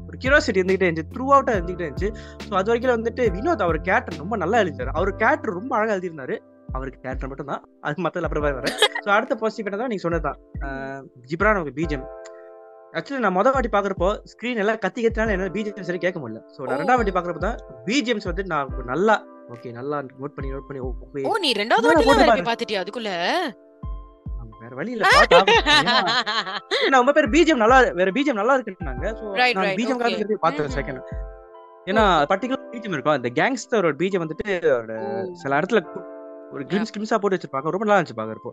ஒரு 0.09 0.17
கியூரியாசிட்டி 0.23 0.61
இருந்துகிட்டே 0.61 0.89
இருந்துச்சு. 0.89 1.13
த்ரூ 1.15 1.25
அவுட்டா 1.37 1.55
இருந்துகிட்டே 1.57 1.87
இருந்துச்சு. 1.87 2.11
ஸோ 2.49 2.53
அது 2.61 2.71
வரைக்கும் 2.71 2.97
வந்துட்டு 2.97 3.25
வினோத் 3.37 3.65
அவர் 3.67 3.79
கேரக்டர் 3.89 4.21
ரொம்ப 4.23 4.37
நல்லா 4.43 4.61
எழுதிட்டாரு 4.65 4.93
அவர் 4.99 5.11
கேரக்டர் 5.23 5.59
ரொம்ப 5.61 5.73
அழகா 5.79 5.95
எழுதியிருந்தாரு. 5.97 6.37
அவருக்கு 6.77 7.01
கேரக்டர் 7.03 7.31
மட்டும் 7.31 7.51
தான் 7.51 7.63
அது 7.87 8.05
மத்ததுல 8.05 8.29
அப்புறம் 8.29 8.47
வரேன் 8.61 8.77
ஸோ 9.05 9.11
அடுத்த 9.17 9.35
பாசிட்டிவ் 9.43 9.83
தான் 9.83 9.91
நீங்க 9.93 10.05
சொன்னதுதான். 10.07 10.39
ஆஹ் 10.67 11.03
ஜிப்ரான் 11.31 11.59
அவங்க 11.61 11.75
பீஜம் 11.79 12.07
ஆக்சுவலி 12.99 13.23
நான் 13.25 13.37
மொதல் 13.37 13.55
வாட்டி 13.55 13.71
பாக்குறப்போ 13.75 14.09
ஸ்கிரீன் 14.33 14.61
எல்லாம் 14.63 14.81
கத்தி 14.85 15.01
கத்தினால 15.05 15.35
என்ன 15.37 15.53
பிஜிஎம் 15.57 15.89
சரி 15.89 16.01
கேட்க 16.05 16.19
முடியல. 16.23 16.41
ஸோ 16.55 16.61
நான். 16.63 16.81
ரெண்டாவது 16.83 17.01
வாட்டி 17.01 17.15
பாக்குறப்ப 17.17 17.43
தான் 17.47 17.59
பிஜிஎம்ஸ் 17.89 18.29
வந்து 18.31 18.45
நான் 18.53 18.71
நல்லா 18.93 19.17
ஓகே 19.55 19.71
நல்லா 19.79 19.97
நோட் 20.21 20.35
பண்ணி 20.37 20.51
நோட் 20.55 20.67
பண்ணி. 20.69 21.25
ஓ 21.29 21.33
நீ 21.45 21.51
ரெண்டாவது. 21.61 22.05
போய் 22.09 22.49
பாத்துட்டியா 22.51 22.83
அதுக்குள்ள? 22.83 23.11
வேற 24.63 24.73
வழி 24.79 24.91
இல்ல 24.91 25.08
ரொம்ப 26.96 27.13
பேர் 27.13 27.29
பிஜிஎம் 27.34 27.63
நல்லா 27.65 27.79
வேற 28.01 28.11
பிஜிஎம் 28.17 28.41
நல்லா 28.41 28.56
இருக்குன்னாங்க 28.58 29.06
சோ 29.19 29.25
நான் 29.58 29.77
பிஜிஎம். 29.81 30.01
காரணம் 30.03 30.43
பார்த்தேன் 30.46 30.70
Mhm. 30.70 30.77
செகண்ட் 30.79 31.03
ஏன்னா 31.91 32.05
பர்டிகுலர் 32.31 32.67
பிஜிஎம் 32.75 32.96
இருக்கும். 32.96 33.17
அந்த 33.17 33.31
கேங்ஸ்டரோட 33.39 33.94
பிஜிஎம் 34.03 34.25
வந்துட்டு 34.25 34.49
அவரோட 34.75 34.94
சில 35.43 35.58
இடத்துல 35.61 35.81
ஒரு 36.53 36.65
கிளிம்ஸ் 36.70 36.93
கிளிம்ஸா 36.94 37.17
போட்டு 37.23 37.37
வச்சிருப்பாங்க. 37.37 37.70
ரொம்ப 37.75 37.84
நல்லா 37.84 37.99
இருந்துச்சு 38.01 38.19
பாக்குறப்போ. 38.20 38.51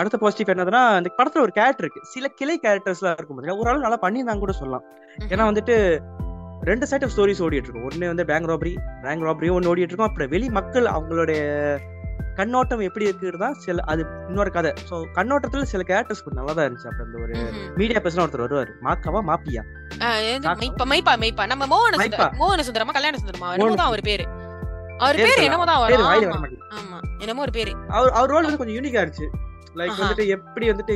அடுத்த 0.00 0.16
பாசிட்டிவ் 0.18 0.54
என்னதுன்னா 0.54 0.82
அந்த 0.98 1.10
படத்துல 1.18 1.44
ஒரு 1.46 1.52
கேரக்டர் 1.58 1.86
இருக்கு. 1.86 2.00
சில 2.14 2.28
கிளை 2.40 2.56
கேரக்டர்ஸ்லாம் 2.62 3.16
இருக்கும் 3.18 3.36
பாத்தீங்கன்னா 3.36 3.60
ஒரு 3.62 3.70
ஆள் 3.70 3.84
நல்லா 3.86 3.98
பண்ணியிருந்தாங்க 4.02 4.38
கூட 4.38 4.52
சொல்லலாம். 4.52 4.84
ஏன்னா 5.32 5.44
வந்துட்டு 5.50 5.76
ரெண்டு 6.62 6.86
சைட் 6.86 7.04
ஆஃப் 7.04 7.14
ஸ்டோரிஸ் 7.16 7.42
ஓடிட்டு 7.46 7.66
இருக்கும். 7.66 7.86
ஒண்ணு 7.88 8.06
வந்து 8.06 8.24
பேங்க் 8.24 8.48
ராபரி 8.52 8.72
பேங்க் 9.02 9.24
ராபரியும் 9.28 9.56
ஒன்று 9.58 9.70
ஓடிட்டு 9.72 9.90
இருக்கும். 9.90 10.08
அப்புறம் 10.08 10.28
வெளி 10.28 10.48
மக்கள் 10.50 10.86
அவங்களுடைய 10.96 11.40
கண்ணோட்டம் 12.38 12.82
எப்படி 12.86 13.06
இருக்குறது 13.08 13.40
தான் 13.44 13.56
சில 13.64 13.84
அது 13.92 14.02
இன்னொரு 14.30 14.50
கதை. 14.56 14.70
ஸோ 14.88 14.96
கண்ணோட்டத்துல 15.16 15.68
சில 15.72 15.82
கேரக்டர்ஸ் 15.90 16.22
நல்லா 16.38 16.52
தான் 16.58 16.66
இருந்துச்சு. 16.66 16.88
அப்புறம் 16.90 17.08
அந்த 17.08 17.18
ஒரு 17.24 17.32
மீடியா 17.80 18.00
பர்சன் 18.04 18.22
ஒருத்தர் 18.24 18.44
வருவாரு. 18.46 18.72
மாக்காவா 18.86 19.22
மாப்பியா? 19.30 19.62
மைப்பா 20.92 21.14
மைப்பா 21.22 21.46
நம்ம 21.52 21.66
மோகன. 21.74 21.98
மோகன 22.42 22.64
சுந்தரமா 22.68 22.94
கல்யாண 22.98 23.20
சுந்தரமா? 23.22 23.50
என்னமோ 23.56 23.86
அவர் 23.90 24.02
பேரு. 24.10 24.26
அவர் 25.04 25.18
பேரு. 25.24 25.42
என்னமோ 25.48 25.66
தான் 25.70 25.82
வரும். 25.84 26.06
ஆமா. 26.78 26.98
என்னமோ 27.24 27.42
ஒரு 27.46 27.54
பேரு. 27.58 27.72
அவர் 27.96 28.12
அவர் 28.18 28.32
ரோல் 28.34 28.46
வந்து 28.46 28.60
கொஞ்சம் 28.62 28.78
யூனிக்கா 28.78 29.02
இருந்துச்சு. 29.02 29.28
லைக். 29.80 29.98
வந்துட்டு 30.02 30.26
எப்படி 30.36 30.66
வந்துட்டு 30.72 30.94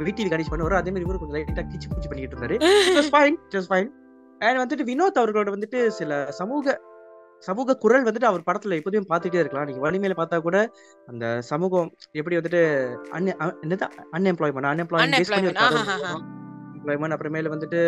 விடிவி 0.00 0.30
கணேஷ் 0.30 0.50
பண்ணுவாரோ. 0.52 0.76
அதே 0.80 0.90
மாதிரி 0.92 1.06
இவரு 1.06 1.20
கொஞ்சம் 1.20 1.36
லைட்டா 1.36 1.62
கிச்சு 1.72 1.88
பிச்சு 1.90 2.08
பண்ணிட்டு 2.10 2.34
இருந்தாரு 2.36 2.56
ஃபைன் 3.12 3.36
ஜஸ்ட் 3.52 3.70
ஃபைன் 3.72 3.90
அண்ட் 4.40 4.60
வந்துட்டு 4.62 4.84
வினோத் 4.88 5.20
அவர்களோட 5.20 5.50
வந்துட்டு 5.54 5.78
சில 5.98 6.12
சமூக 6.38 6.74
சமூக 7.46 7.76
குரல் 7.76 8.04
வந்துட்டு 8.06 8.30
அவர் 8.30 8.46
படத்துல 8.48 8.76
எப்போதும் 8.78 9.08
பார்த்துட்டே 9.08 9.40
இருக்கலாம். 9.42 9.66
நீங்க 9.68 9.82
வலிமையில 9.86 10.14
பார்த்தா 10.20 10.38
கூட 10.38 10.58
அந்த 11.06 11.24
சமூகம் 11.50 11.88
எப்படி 12.18 12.36
வந்துட்டு 12.38 12.62
அன்எம்ப்ளாய்மெண்ட் 13.16 14.68
அன்எம்ப்ளாய்மெண்ட் 16.74 17.14
அப்புறமேல 17.16 17.52
வந்துட்டு 17.54 17.80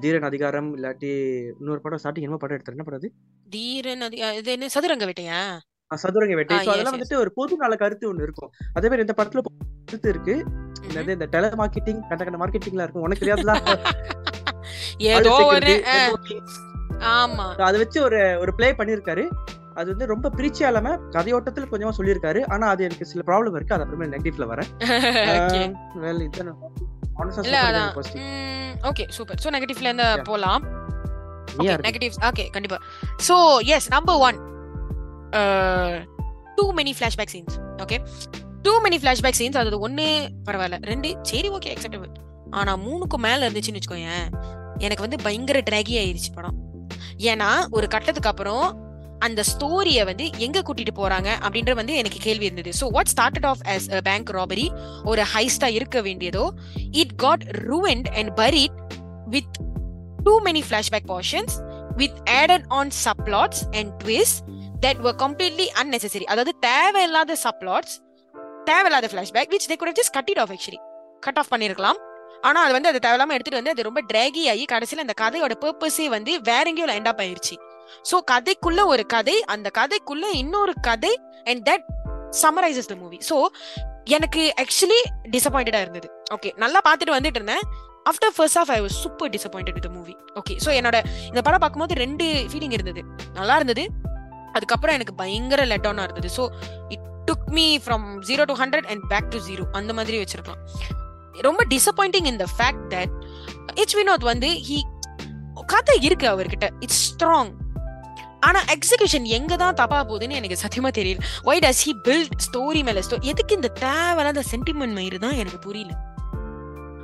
தீரன் 0.00 0.28
அதிகாரம் 0.28 0.68
இல்லாட்டி 0.76 1.12
இன்னொரு 1.60 1.80
படம் 1.80 2.00
ஸ்டார்டிங் 2.02 2.26
என்ன 2.26 2.36
படம் 2.36 2.56
எடுத்தாரு 2.56 2.76
என்ன 2.76 2.84
படம் 2.84 3.00
அது? 3.00 3.08
தீரன் 3.46 4.04
இது 4.40 4.50
என்ன? 4.52 4.68
சதுரங்க 4.68 5.06
வேட்டையா? 5.10 5.40
சதுரங்க 5.90 6.34
வேட்டை. 6.38 6.56
அதெல்லாம். 6.58 6.94
வந்துட்டு 6.94 7.16
ஒரு 7.22 7.30
பொது 7.34 7.56
நல 7.56 7.74
கருத்து 7.76 8.06
ஒண்ணு 8.12 8.26
இருக்கும். 8.28 8.50
அதே 8.74 8.86
மாதிரி 8.88 9.04
இந்த 9.06 9.16
படத்துல 9.18 9.42
கருத்து 9.88 10.08
இருக்கு. 10.08 10.34
இந்த 11.14 11.26
டெல 11.34 11.44
மார்க்கெட்டிங் 11.60 12.00
கண்ட 12.08 12.22
கண்ட 12.24 12.38
மார்க்கெட்டிங்ல 12.42 12.84
இருக்கும். 12.86 13.04
உனக்கு 13.06 13.22
தெரியாதுல 13.24 13.54
ஏதோ 15.10 15.34
ஒரு. 15.50 15.74
ஆமா. 16.98 17.54
அதை 17.60 17.78
வச்சு 17.78 18.02
ஒரு 18.02 18.36
ஒரு 18.40 18.54
ப்ளே 18.54 18.72
பண்ணிருக்காரு. 18.72 19.28
அது 19.74 19.90
வந்து 19.90 20.06
ரொம்ப 20.06 20.30
பிரிச்சியா 20.36 20.66
இல்லாம 20.66 20.96
கதையோட்டத்துல 21.10 21.64
கொஞ்சமா 21.70 21.92
சொல்லியிருக்காரு 21.98 22.48
ஆனா 22.48 22.68
அது 22.68 22.84
எனக்கு 22.84 23.06
சில 23.06 23.22
ப்ராப்ளம் 23.26 23.54
இருக்கு. 23.54 23.74
அது 23.74 23.84
அப்புறமே 23.84 24.16
நெகட்டிவ்ல 24.16 24.46
வரேன். 24.52 24.70
Well, 26.02 26.20
இதான். 26.20 27.92
ஓகே 28.82 29.08
சூப்பர் 29.08 29.40
சோ 29.44 29.50
நெகட்டிவ்ல 29.50 29.80
இருந்து. 29.80 30.22
போலாம். 30.22 30.64
நெகட்டிவ்ஸ் 31.58 32.20
ஓகே 32.22 32.50
கண்டிப்பா. 32.50 32.78
So 33.28 33.58
yes 33.64 33.90
number 33.90 34.16
one 34.16 34.38
too 36.56 36.72
many 36.72 36.92
flashback 36.98 37.32
scenes 37.32 37.56
okay 37.76 37.96
too 38.62 38.80
many 38.80 38.98
flashback 39.02 39.38
scenes 39.38 39.56
அது 39.56 39.88
ஒண்ணு 39.88 40.28
பரவாயில்ல. 40.44 40.82
ரெண்டு 40.82 41.16
சரி 41.22 41.50
ஓகே 41.50 41.76
அக்செப்டபிள் 41.76 42.12
ஆனா 42.50 42.76
மூணுக்கு 42.76 43.16
மேல 43.16 43.50
இருந்துச்சுன்னு 43.50 43.80
வச்சுக்கோயேன் 43.80 44.26
எனக்கு 44.78 45.02
வந்து 45.02 45.18
பயங்கர 45.22 45.58
டிராகி 45.70 45.94
ஆயிருச்சு 46.02 46.34
படம். 46.34 46.56
ஏன்னா 47.18 47.66
ஒரு 47.70 47.88
கட்டத்துக்கு 47.88 48.28
அப்புறம் 48.28 48.84
அந்த 49.18 49.42
ஸ்டோரிய 49.52 50.04
வந்து 50.04 50.30
எங்க 50.38 50.60
கூட்டிட்டு 50.60 50.92
போறாங்க 50.96 51.28
அப்படின்ற 51.46 51.74
வந்து 51.74 51.94
எனக்கு 51.94 52.18
கேள்வி 52.22 52.44
இருந்தது. 52.44 52.72
So 52.80 52.88
what 52.90 53.10
started 53.16 53.46
off 53.46 53.58
as 53.64 53.94
a 53.94 54.00
bank 54.00 54.30
robbery 54.30 54.66
ஒரு 55.04 55.22
ஹைஸ்டா 55.34 55.66
இருக்க 55.66 56.00
வேண்டியதோ 56.00 56.48
it 56.92 57.14
got 57.16 57.42
ruined 57.42 58.08
and 58.14 58.40
buried 58.40 58.76
with 59.26 59.56
too 60.22 60.40
many 60.40 60.62
flashback 60.68 61.06
portions 61.06 61.56
with 61.96 62.18
added 62.30 62.64
on 62.68 62.90
subplots 63.04 63.62
and 63.72 64.02
twists 64.02 64.34
that 64.80 65.00
were 65.00 65.14
completely 65.14 65.68
unnecessary 65.82 66.24
அதாவது 66.24 66.58
தேவையில்லாத 66.58 67.36
சப்ளாட்ஸ் 67.44 67.96
தேவையில்லாத 68.64 69.08
flashback 69.12 69.48
which 69.48 69.68
they 69.70 69.76
could 69.76 69.98
just 70.00 70.12
cut 70.12 70.30
it 70.30 70.38
off 70.38 70.50
actually 70.50 70.78
cut 71.20 71.38
off 71.38 71.52
பண்ணிருக்கலாம். 71.54 72.05
ஆனா 72.48 72.58
அது 72.64 72.72
வந்து 72.76 72.90
அது 72.90 72.98
தேவையில்லாம 73.04 73.34
எடுத்துட்டு 73.36 73.60
வந்து 73.60 73.74
அது 73.74 73.86
ரொம்ப 73.88 74.00
டிராகி 74.12 74.42
ஆகி 74.52 74.64
கடைசியில 74.72 75.04
அந்த 75.06 75.16
கதையோட 75.22 75.54
பர்பஸே 75.64 76.06
வந்து 76.16 76.32
வேற 76.50 76.64
எங்கேயோ 76.70 76.88
எண்ட் 76.98 77.10
அப் 77.12 77.22
ஆயிருச்சு. 77.24 77.56
சோ 78.10 78.18
கதைக்குள்ள 78.32 78.80
ஒரு 78.92 79.06
கதை 79.14 79.36
அந்த 79.54 79.70
கதைக்குள்ள 79.78 80.24
இன்னொரு 80.42 80.74
கதை 80.88 81.12
and 81.50 81.62
that 81.68 81.86
summarises 82.42 82.90
the 82.92 82.96
movie 83.02 83.18
so 83.30 83.36
எனக்கு 84.16 84.42
ஆக்சுவலி 84.62 85.00
டிசப்பாயிண்டடா 85.34 85.80
இருந்தது. 85.84 86.08
ஓகே 86.34 86.50
நல்லா 86.62 86.80
பார்த்துட்டு 86.88 87.16
வந்துட்டு 87.16 87.40
இருந்தேன். 87.40 87.64
After 88.10 88.34
first 88.36 88.58
half 88.58 88.70
I 88.70 88.78
was 88.80 88.98
super 89.04 89.30
disappointed 89.36 89.78
with 89.78 89.88
movie 89.94 90.14
okay 90.40 90.56
so 90.64 90.70
என்னோட 90.78 90.96
இந்த 91.30 91.40
படம் 91.46 91.62
பார்க்கும்போது 91.64 91.94
ரெண்டு 92.04 92.26
ஃபீலிங் 92.50 92.76
இருந்தது. 92.78 93.02
நல்லா 93.38 93.56
இருந்தது. 93.60 93.86
அதுக்கப்புறம் 94.52 94.94
எனக்கு 94.94 95.14
பயங்கர 95.14 95.64
லெட் 95.72 95.88
இருந்தது. 96.04 96.28
So 96.36 96.44
it 96.94 97.08
took 97.30 97.48
me 97.56 97.66
from 97.84 98.06
zero 98.28 98.44
to 98.50 98.54
hundred 98.62 98.88
and 98.92 99.04
back 99.08 99.28
to 99.34 99.38
zero 99.48 99.64
அந்த 99.72 99.92
மாதிரி 99.98 100.18
வச்சிருக்கலாம். 100.22 100.62
ரொம்ப 101.40 101.64
டிசப்பாயிண்டிங் 101.70 102.24
இந்த 102.24 102.44
ஃபேக்ட் 102.58 102.86
தட் 102.88 103.14
ஹெச் 103.74 103.96
வினோத் 103.98 104.26
வந்து 104.32 104.48
ஹி 104.48 104.80
கதை 105.66 106.02
இருக்கு 106.02 106.26
அவர்கிட்ட. 106.30 106.66
இட்ஸ் 106.80 107.04
ஸ்ட்ராங் 107.06 107.52
ஆனா 108.40 108.60
எக்ஸிகியூஷன் 108.64 109.22
எங்க 109.22 109.56
தான் 109.56 109.74
தப்பா 109.74 110.08
போகுதுன்னு 110.08 110.38
எனக்கு 110.38 110.58
சத்தியமா 110.64 110.90
தெரியல. 110.98 111.22
Why 111.44 111.62
does 111.64 111.82
he 111.86 111.92
build 112.04 112.36
story 112.46 112.82
மேல 112.84 113.00
ஸ்டோ 113.00 113.16
எதுக்கு 113.20 113.54
இந்த 113.54 113.68
தேவையில்லாத 113.68 114.42
சென்டிமெண்ட் 114.50 114.96
மயிறு 114.98 115.18
தான் 115.18 115.34
எனக்கு 115.34 115.58
புரியல. 115.58 115.92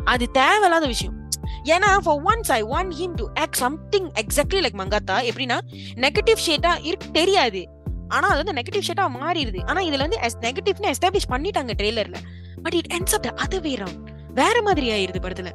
அது 0.05 0.31
தேவையில்லாத 0.31 0.87
விஷயம். 0.87 1.17
ஏன்னா 1.65 1.91
for 1.99 2.21
once 2.23 2.53
I 2.53 2.63
want 2.65 2.93
him 3.01 3.15
to 3.15 3.27
act 3.35 3.61
something 3.63 4.09
exactly 4.11 4.61
like 4.65 4.79
Mankatha. 4.83 5.17
எப்படின்னா 5.31 5.59
நெகட்டிவ் 6.05 6.41
ஷேட்டா 6.47 6.73
இருக்கு 6.83 7.11
தெரியாது. 7.11 7.63
ஆனா 8.09 8.29
அது 8.29 8.45
வந்து 8.45 8.57
நெகட்டிவ் 8.61 8.87
ஷேட்டா 8.89 9.05
மாறிடுது. 9.19 9.61
ஆனா 9.67 9.81
இதுல 9.81 9.99
வந்து 9.99 10.21
நெகட்டிவ்னு 10.41 10.93
எஸ்டாப்ளிஷ் 10.95 11.31
பண்ணிட்டாங்க 11.31 11.75
ட்ரெய்லர்ல 11.81 12.21
but 12.63 12.75
it 12.75 12.93
ends 12.93 13.15
up 13.19 13.29
other 13.45 13.61
way 13.61 13.75
round 13.75 14.12
வேற 14.35 14.57
மாதிரி 14.63 14.89
ஆயிருது 14.91 15.21
படத்துல. 15.21 15.51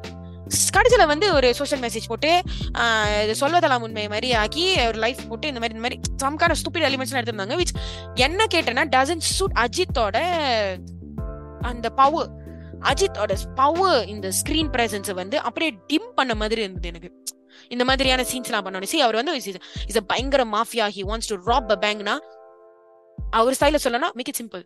கடைசியில 0.74 1.06
வந்து 1.06 1.26
ஒரு 1.34 1.48
சோஷியல் 1.54 1.82
மெசேஜ் 1.82 2.08
போட்டு 2.08 2.30
சொல்வதெல்லாம் 3.32 3.82
உண்மை 3.82 4.08
மாதிரி 4.08 4.28
ஆக்கி 4.32 4.64
ஒரு 4.86 4.98
லைஃப் 4.98 5.20
போட்டு 5.28 5.48
இந்த 5.48 5.60
மாதிரி 5.60 5.74
இந்த 5.74 5.84
மாதிரி 5.86 5.98
சம்கார 6.22 6.54
ஸ்டூபிட் 6.60 6.86
எலிமெண்ட்ஸ் 6.88 7.14
எடுத்திருந்தாங்க 7.14 7.56
விச் 7.56 7.72
என்ன 8.14 8.46
கேட்டேன்னா 8.54 8.84
டசன் 8.96 9.24
சூட் 9.28 9.56
அஜித்தோட 9.58 10.16
அந்த 11.62 11.88
பவர் 11.90 12.30
அஜித்தோட 12.82 13.32
பவர் 13.54 14.08
இந்த 14.08 14.28
ஸ்கிரீன் 14.40 14.70
பிரசன்ஸ் 14.70 15.12
வந்து 15.12 15.36
அப்படியே 15.40 15.70
டிம் 15.86 16.10
பண்ண 16.14 16.34
மாதிரி 16.34 16.60
இருந்தது 16.60 16.88
எனக்கு. 16.88 17.10
இந்த 17.68 17.84
மாதிரியான 17.84 18.22
சீன்ஸ் 18.22 18.50
எல்லாம் 18.50 18.66
பண்ணணும் 18.66 18.90
சி 18.92 19.00
அவர் 19.00 19.16
வந்து 19.16 19.34
இஸ் 19.86 19.96
அ 19.96 20.04
பயங்கர 20.06 20.44
mafia 20.44 20.86
he 20.96 21.04
wants 21.10 21.30
to 21.32 21.38
rob 21.44 21.72
a 21.72 21.78
பேங்க்னா 21.80 22.14
அவர் 23.30 23.56
ஸ்டைல 23.60 23.78
சொல்லனா 23.84 24.10
மேக் 24.14 24.28
இட் 24.28 24.40
சிம்பிள் 24.42 24.64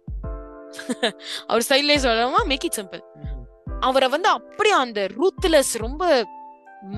அவர் 1.46 1.64
ஸ்டைல்லே 1.68 1.98
சொல்லணுமா 2.06 2.42
மேக் 2.44 2.64
இட் 2.64 2.78
சிம்பிள் 2.80 3.02
அவரை 3.88 4.08
வந்து 4.14 4.28
அப்படியே 4.28 4.74
அந்த 4.84 5.00
ரூத்லெஸ் 5.18 5.72
ரொம்ப 5.84 6.02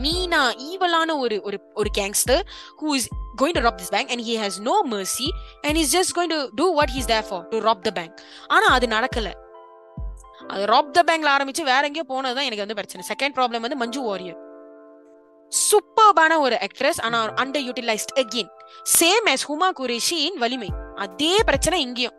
மீனா 0.03 0.43
ஈவலான 0.69 1.15
ஒரு 1.23 1.37
ஒரு 1.49 1.57
ஒரு 1.75 1.91
gangster 1.99 2.43
who 2.81 2.91
is 2.99 3.09
going 3.41 3.57
to 3.57 3.63
rob 3.67 3.81
this 3.81 3.93
bank 3.95 4.11
and 4.15 4.23
he 4.29 4.35
has 4.43 4.59
no 4.69 4.77
mercy 4.93 5.29
and 5.67 5.79
is 5.83 5.93
just 5.97 6.15
going 6.19 6.33
to 6.35 6.41
do 6.61 6.67
what 6.79 6.93
he's 6.97 7.09
there 7.13 7.27
for 7.29 7.43
to 7.49 7.59
rob 7.59 7.83
the 7.89 7.91
bank 7.91 8.15
ஆனா 8.47 8.67
அது 8.77 8.87
நடக்கல. 8.87 9.31
அது 10.49 10.63
ராப் 10.73 10.95
த 10.97 11.03
பேங்க்ல 11.09 11.29
ஆரம்பிச்சு 11.37 11.63
வேற 11.73 11.83
எங்கேயோ 11.87 12.07
போனதுதான் 12.09 12.47
எனக்கு 12.49 12.65
வந்து 12.65 12.79
பிரச்சனை. 12.81 13.05
செகண்ட் 13.11 13.37
ப்ராப்ளம் 13.39 13.65
வந்து 13.67 13.81
மஞ்சு 13.83 14.01
வாரியர் 14.01 14.41
சூப்பர்பான 15.53 16.39
ஒரு 16.39 16.57
ஆக்ட்ரஸ் 16.67 17.01
ஆனா 17.03 17.19
under 17.43 17.67
utilised 17.69 18.15
again 18.23 18.51
same 18.99 19.29
as 19.35 19.47
Huma 19.51 19.69
Qureshi 19.81 20.19
in 20.29 20.39
Valimai 20.39 20.71
அதே 20.97 21.35
பிரச்சனை 21.49 21.81
இங்கேயும். 21.81 22.17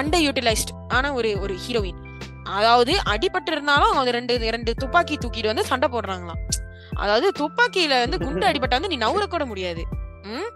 அண்டர் 0.00 0.24
யூட்டிலைஸ்ட் 0.26 0.74
ஆன 0.88 1.12
ஒரு 1.12 1.30
ஒரு 1.40 1.56
ஹீரோயின் 1.66 2.00
அதாவது 2.48 2.92
அடிபட்டு 3.06 3.50
இருந்தாலும் 3.50 3.90
அவங்க 3.90 4.10
ரெண்டு 4.10 4.38
ரெண்டு 4.38 4.74
துப்பாக்கி 4.74 5.16
தூக்கிட்டு 5.16 5.46
வந்து 5.46 5.64
சண்டை 5.64 5.88
போடுறாங்களாம். 5.88 6.48
அதாவது 6.94 7.32
துப்பாக்கியில 7.38 7.88
வந்து 7.88 8.18
குண்டு 8.18 8.46
அடிபட்டா 8.46 8.70
வந்து 8.70 8.88
நீ 8.88 8.96
நவுற 8.96 9.26
கூட 9.26 9.44
முடியாது. 9.44 9.84
ம்? 10.22 10.50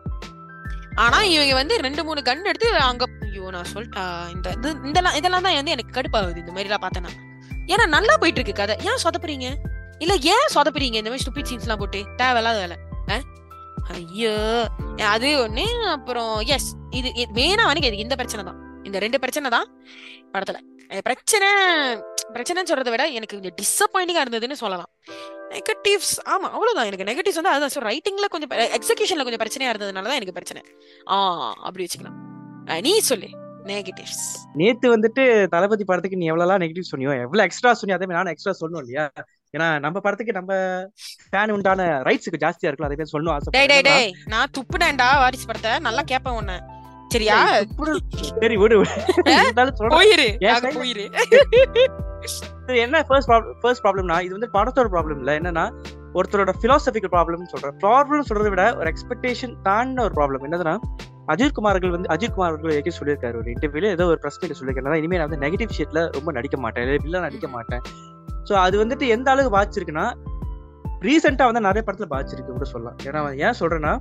ஆனா 0.95 1.23
இவங்க 1.23 1.55
வந்து 1.55 1.77
ரெண்டு 1.77 2.05
மூணு 2.05 2.23
கன் 2.23 2.45
எடுத்து 2.45 2.77
அங்க 2.77 3.07
ஐயோ 3.21 3.51
நான் 3.51 3.65
சொல்லிட்டா 3.75 4.31
இந்த 4.33 4.51
இது- 4.51 4.87
இதெல்லாம் 4.87 5.15
இதெல்லாம் 5.15 5.43
தான் 5.43 5.55
வந்து 5.55 5.71
எனக்கு 5.71 6.01
கடுப்பாகுது 6.01 6.37
இந்த 6.37 6.53
மாதிரி 6.53 6.69
எல்லாம் 6.69 6.81
பார்த்தேன்னா 6.83 7.09
ஏன்னா 7.67 7.87
நல்லா 7.87 8.17
போயிட்டு 8.17 8.41
இருக்கு 8.41 8.67
கதை. 8.67 8.91
ஏன் 8.91 8.99
சொதப்புறீங்க? 9.03 9.55
இல்ல 9.99 10.15
ஏன் 10.15 10.49
சொதப்புறீங்க 10.55 10.95
இந்த 10.95 11.11
மாதிரி 11.11 11.25
ஸ்டூபிட் 11.25 11.45
சீன்ஸ் 11.45 11.61
எல்லாம் 11.61 11.79
போட்டு? 11.79 12.05
தேவையில்லாத 12.17 12.59
வேலை. 12.59 12.77
ஐயோ. 13.85 14.69
அது 15.05 15.49
ஒண்ணு. 15.49 15.91
அப்புறம் 15.91 16.39
எஸ் 16.39 16.75
இது 16.91 17.09
மெயினா 17.09 17.65
வந்து 17.65 17.81
எனக்கு 17.81 17.97
இந்த 17.97 18.15
பிரச்சனை 18.15 18.45
தான். 18.45 18.85
இந்த 18.85 18.99
ரெண்டு 18.99 19.19
பிரச்சனை 19.19 19.51
தான் 19.51 19.73
படத்துல. 20.33 20.72
பிரச்சனை 21.09 21.49
பிரச்சனைன்னு 22.35 22.71
சொல்றதை 22.71 22.91
விட 22.93 23.05
எனக்கு 23.19 23.37
கொஞ்சம் 23.37 23.57
டிசப்பாயிண்டிங்கா 23.61 24.23
இருந்ததுன்னு 24.25 24.59
சொல்லலாம். 24.63 24.91
நெகட்டிவ்ஸ் 25.55 26.15
ஆமா 26.35 26.47
அவ்வளவுதான். 26.57 26.89
எனக்கு 26.91 27.09
நெகட்டிவ்ஸ் 27.11 27.41
வந்து 27.41 27.53
அதுதான். 27.55 27.75
ஸோ 27.77 27.83
ரைட்டிங்ல 27.89 28.29
கொஞ்சம் 28.35 28.53
எக்ஸிகியூஷன்ல 28.79 29.25
கொஞ்சம் 29.29 29.43
பிரச்சனையா 29.45 29.73
இருந்ததுனால 29.73 30.09
தான் 30.11 30.21
எனக்கு 30.21 30.37
பிரச்சனை. 30.39 30.63
ஆ 31.11 31.17
அப்படி 31.67 31.85
வச்சுக்கலாம். 31.85 32.19
நீ 32.87 32.93
சொல்லு. 33.11 33.31
நெகட்டிவ்ஸ் 33.71 34.23
நேத்து 34.61 34.87
வந்துட்டு 34.95 35.25
தளபதி 35.55 35.85
படத்துக்கு 35.91 36.21
நீ 36.21 36.27
எவ்வளவு 36.31 36.63
நெகட்டிவ் 36.63 36.91
சொன்னியோ 36.91 37.13
எவ்வளவு 37.25 37.47
எக்ஸ்ட்ரா 37.49 37.73
சொன்னியோ 37.81 37.97
அதே 37.99 38.07
மாதிரி 38.07 38.21
நானும் 38.21 38.35
எக்ஸ்ட்ரா 38.35 38.55
சொல்லணும் 38.61 38.83
இல்லையா? 38.85 39.05
ஏன்னா 39.55 39.81
நம்ம 39.85 40.01
படத்துக்கு 40.01 40.39
நம்ம 40.39 40.53
ஃபேன் 41.33 41.53
உண்டான 41.57 41.87
ரைட்ஸுக்கு 42.09 42.43
ஜாஸ்தியா 42.45 42.69
இருக்கலாம் 42.71 42.91
அதே 42.91 42.99
மாதிரி 42.99 43.13
சொல்லணும் 43.15 43.89
டேய் 43.89 44.13
நான் 44.35 44.53
துப்புனேன்டா 44.59 45.09
வாரிசு 45.23 45.47
படத்தை. 45.47 45.73
நல்லா 45.79 46.03
கேப்பேன் 46.13 46.39
உன்ன. 46.41 46.72
சரியா? 47.15 47.37
சரி 48.43 48.57
விடு 48.63 48.77
போயிரு. 49.95 50.27
போயிரு. 50.79 51.05
என்ன 52.85 52.97
ஃபர்ஸ்ட் 53.09 53.29
ப்ராப்ளம் 53.31 53.57
ஃபர்ஸ்ட் 53.63 53.83
ப்ராப்ளம்னா 53.85 54.17
இது 54.27 54.33
வந்து 54.37 54.51
படத்தோட 54.57 54.89
ப்ராப்ளம் 54.95 55.21
இல்ல. 55.23 55.33
என்னன்னா 55.41 55.65
ஒருத்தரோட 56.19 56.53
பிலாசபிக்கல் 56.63 57.13
ப்ராப்ளம் 57.15 57.51
சொல்றேன். 57.53 57.77
ப்ராப்ளம் 57.85 58.27
சொல்றதை 58.29 58.51
விட 58.55 58.65
ஒரு 58.81 58.89
எக்ஸ்பெக்டேஷன் 58.93 59.55
தாண்டின 59.69 60.03
ஒரு 60.09 60.15
ப்ராப்ளம் 60.19 60.45
என்னதுன்னா 60.49 60.75
அஜித் 61.33 61.55
குமார் 61.57 61.75
அவர்கள் 61.75 61.95
வந்து 61.97 62.09
அஜித் 62.15 62.35
குமார் 62.37 62.51
அவர்கள் 62.53 62.75
ஏற்கனவே 62.77 62.97
சொல்லியிருக்காரு 62.99 63.37
ஒரு 63.41 63.49
இன்டர்வியூல 63.55 63.91
ஏதோ 63.97 64.05
ஒரு 64.13 64.19
பிரஸ் 64.23 64.39
மீட் 64.43 64.57
சொல்லியிருக்காரு. 64.61 64.99
இனிமே 65.03 65.19
நான் 65.21 65.29
வந்து 65.29 65.43
நெகட்டிவ் 65.45 65.77
ஷேட்ல 65.79 66.01
ரொம்ப 66.17 66.33
நடிக்க 66.39 66.57
மாட்டேன். 66.65 66.89
வில்லன் 67.05 67.27
நடிக்க 67.27 67.49
மாட்டேன். 67.57 67.83
ஸோ 68.49 68.53
அது 68.65 68.77
வந்துட்டு 68.83 69.07
எந்த 69.17 69.29
அளவுக்கு 69.33 69.57
பாதிச்சிருக்குன்னா 69.57 70.07
ரீசெண்டா 71.07 71.45
வந்து 71.51 71.67
நிறைய 71.69 71.83
படத்துல 71.87 72.09
பாதிச்சிருக்கு 72.15 72.57
கூட 72.59 72.67
சொல்லலாம். 72.75 72.99
ஏன்னா 73.09 73.21
ஏன் 73.47 73.59
சொல்றேன்னா 73.61 73.93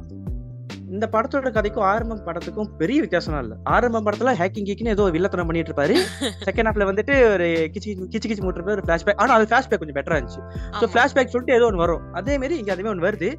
இந்த 0.91 1.05
படத்தோட 1.11 1.49
கதைக்கும் 1.55 1.85
ஆரம்ப 1.87 2.17
படத்துக்கும் 2.25 2.69
பெரிய 2.79 2.97
வித்தியாசம் 3.03 3.35
இல்ல. 3.37 3.55
ஆரம்ப 3.73 4.01
படத்துல 4.05 4.31
ஹேக்கிங் 4.39 4.67
கீக்கின்னு 4.67 4.93
ஏதோ 4.95 5.03
வில்லத்தனம் 5.15 5.49
பண்ணிட்டு 5.49 5.71
இருப்பாரு 5.71 5.95
செகண்ட் 6.41 6.67
ஹாஃப்ல 6.69 6.87
வந்துட்டு 6.89 7.13
ஒரு 7.29 7.45
கிச்சி 7.73 7.91
கிச்சி 8.05 8.27
கிச்சி 8.27 8.43
மூட்டு 8.45 8.75
ஒரு 8.75 8.83
ஃபிளாஷ்பேக் 8.85 9.19
ஆனா 9.23 9.35
அது 9.37 9.47
ஃபிளாஷ்பேக் 9.49 9.81
கொஞ்சம் 9.81 9.97
பெட்டரா 9.99 10.17
இருந்துச்சு. 10.19 10.41
ஸோ. 10.73 10.85
ஃபிளாஷ்பேக் 10.91 11.33
சொல்லிட்டு 11.33 11.57
ஏதோ 11.57 11.67
ஒன்று 11.69 11.83
வரும். 11.83 12.03
அதே 12.19 12.35
மாதிரி 12.37 12.57
இங்க 12.61 12.71
அதுவே 12.75 12.91
ஒன்று 12.91 13.07
வருது. 13.07 13.29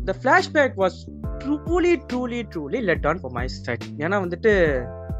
இந்த 0.00 0.14
flashback 0.20 0.76
was 0.82 0.98
truly 1.42 1.92
truly 2.06 2.40
truly 2.52 2.80
let 2.82 3.06
on 3.06 3.20
for 3.22 3.34
my 3.34 3.46
side 3.58 3.86
ஏன்னா 4.04 4.18
வந்துட்டு 4.24 4.52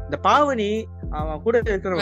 இந்த 0.05 0.17
பாவனி 0.23 0.69
அவன் 1.17 1.41
கூட 1.43 1.55
இருக்கிற 1.59 1.95